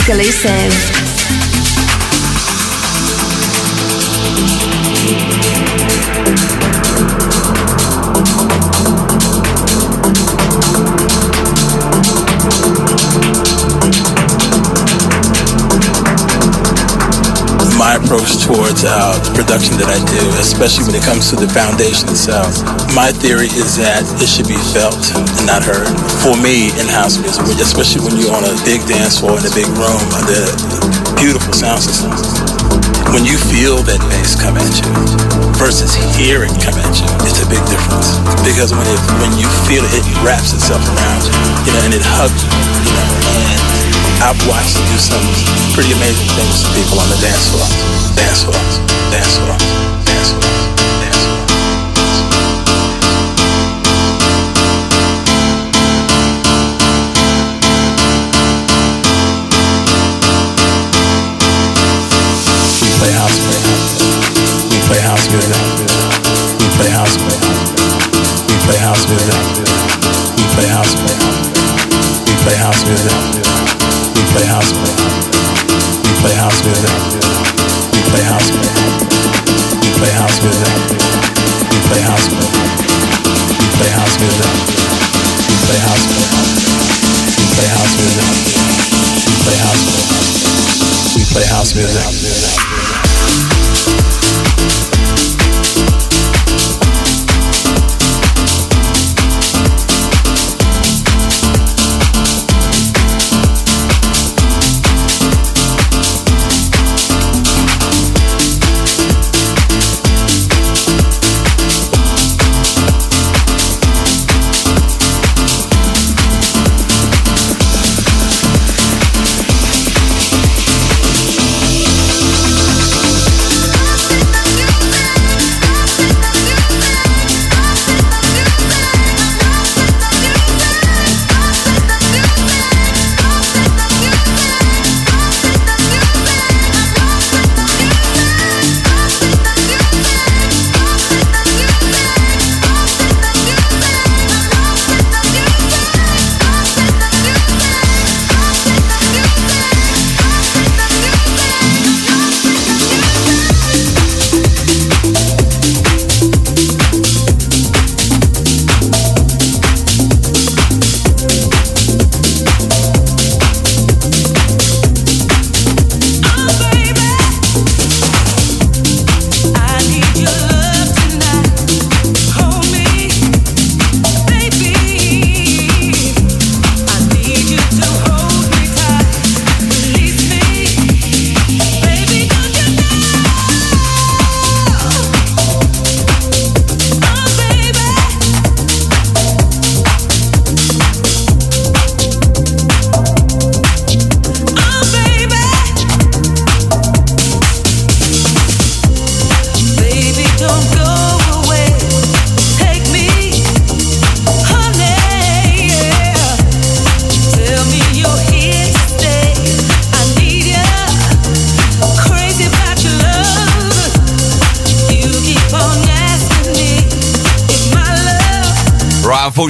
exclusive. 0.08 1.05
Uh, 18.86 19.18
production 19.34 19.76
that 19.82 19.90
I 19.90 19.98
do, 20.06 20.22
especially 20.38 20.86
when 20.86 20.96
it 20.96 21.04
comes 21.04 21.28
to 21.30 21.36
the 21.36 21.50
foundation 21.50 22.08
itself. 22.08 22.62
My 22.94 23.10
theory 23.10 23.50
is 23.52 23.76
that 23.76 24.06
it 24.22 24.30
should 24.30 24.48
be 24.48 24.58
felt 24.72 24.98
and 25.12 25.26
not 25.44 25.66
heard. 25.66 25.90
For 26.22 26.38
me, 26.38 26.70
in 26.78 26.86
house 26.86 27.18
music, 27.18 27.44
especially 27.58 28.06
when 28.06 28.14
you're 28.16 28.32
on 28.32 28.46
a 28.46 28.54
big 28.62 28.80
dance 28.86 29.20
floor 29.20 29.36
in 29.36 29.44
a 29.44 29.54
big 29.54 29.68
room, 29.74 30.02
the 30.30 30.46
beautiful 31.18 31.52
sound 31.52 31.82
system. 31.82 32.14
When 33.14 33.22
you 33.22 33.38
feel 33.38 33.80
that 33.86 34.02
bass 34.10 34.34
come 34.34 34.58
at 34.58 34.66
you 34.82 34.90
versus 35.56 35.94
hear 36.18 36.42
it 36.42 36.52
come 36.58 36.74
at 36.76 36.94
you, 36.98 37.08
it's 37.22 37.40
a 37.40 37.48
big 37.48 37.62
difference. 37.70 38.18
Because 38.42 38.74
when 38.74 38.86
it 38.86 39.00
when 39.22 39.32
you 39.38 39.46
feel 39.64 39.86
it, 39.94 40.02
it 40.02 40.18
wraps 40.26 40.52
itself 40.52 40.82
around 40.84 41.22
you, 41.22 41.34
you 41.66 41.72
know, 41.72 41.82
and 41.86 41.92
it 41.94 42.02
hugs 42.02 42.42
you, 42.42 42.50
you 42.50 42.92
know, 42.92 43.05
I've 44.22 44.40
watched 44.48 44.76
it 44.76 44.86
do 44.88 44.98
some 44.98 45.22
pretty 45.74 45.92
amazing 45.92 46.28
things 46.36 46.62
to 46.62 46.68
people 46.72 46.98
on 46.98 47.08
the 47.08 47.18
dance 47.20 47.48
floor. 47.48 47.68
Dance 48.16 48.44
floor. 48.44 48.60
Dance 49.10 49.36
floor. 49.36 49.56
Dance 50.04 50.30
floor. 50.32 50.65
Music. 91.76 92.15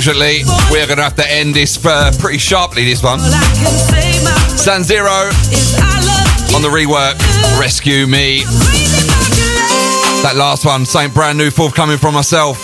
Unfortunately, 0.09 0.45
we 0.71 0.81
are 0.81 0.87
going 0.87 0.99
to 0.99 1.03
have 1.03 1.17
to 1.17 1.29
end 1.29 1.53
this 1.53 1.85
uh, 1.85 2.13
pretty 2.21 2.39
sharply, 2.39 2.85
this 2.85 3.03
one. 3.03 3.19
San 3.19 4.85
Zero 4.85 5.11
on 6.55 6.63
the 6.63 6.69
rework, 6.71 7.19
Rescue 7.59 8.07
Me. 8.07 8.45
That 10.23 10.35
last 10.37 10.65
one, 10.65 10.87
something 10.87 11.13
brand 11.13 11.39
new, 11.39 11.51
forthcoming 11.51 11.99
from 11.99 12.15
myself, 12.15 12.57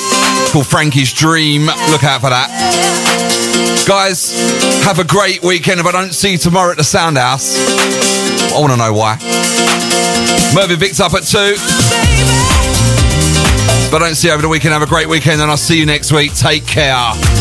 called 0.53 0.69
Frankie's 0.69 1.13
Dream. 1.13 1.67
Look 1.91 2.05
out 2.05 2.21
for 2.21 2.31
that. 2.31 2.47
Guys, 3.89 4.33
have 4.85 5.01
a 5.01 5.05
great 5.05 5.43
weekend. 5.43 5.81
If 5.81 5.87
I 5.87 5.93
don't 5.93 6.15
see 6.15 6.33
you 6.33 6.39
tomorrow 6.39 6.71
at 6.71 6.77
the 6.77 6.85
Sound 6.85 7.19
House, 7.19 7.57
I 8.55 8.61
want 8.61 8.73
to 8.73 8.77
know 8.77 8.93
why. 8.93 9.19
Mervyn 10.55 10.79
Vic's 10.79 11.01
up 11.01 11.15
at 11.15 11.25
2. 11.25 11.39
If 13.89 13.95
I 13.95 13.99
don't 13.99 14.15
see 14.15 14.29
you 14.29 14.33
over 14.33 14.43
the 14.43 14.49
weekend, 14.49 14.73
have 14.75 14.83
a 14.83 14.87
great 14.87 15.09
weekend, 15.09 15.43
and 15.43 15.51
I'll 15.51 15.57
see 15.57 15.79
you 15.79 15.87
next 15.87 16.13
week. 16.13 16.35
Take 16.35 16.67
care. 16.67 17.32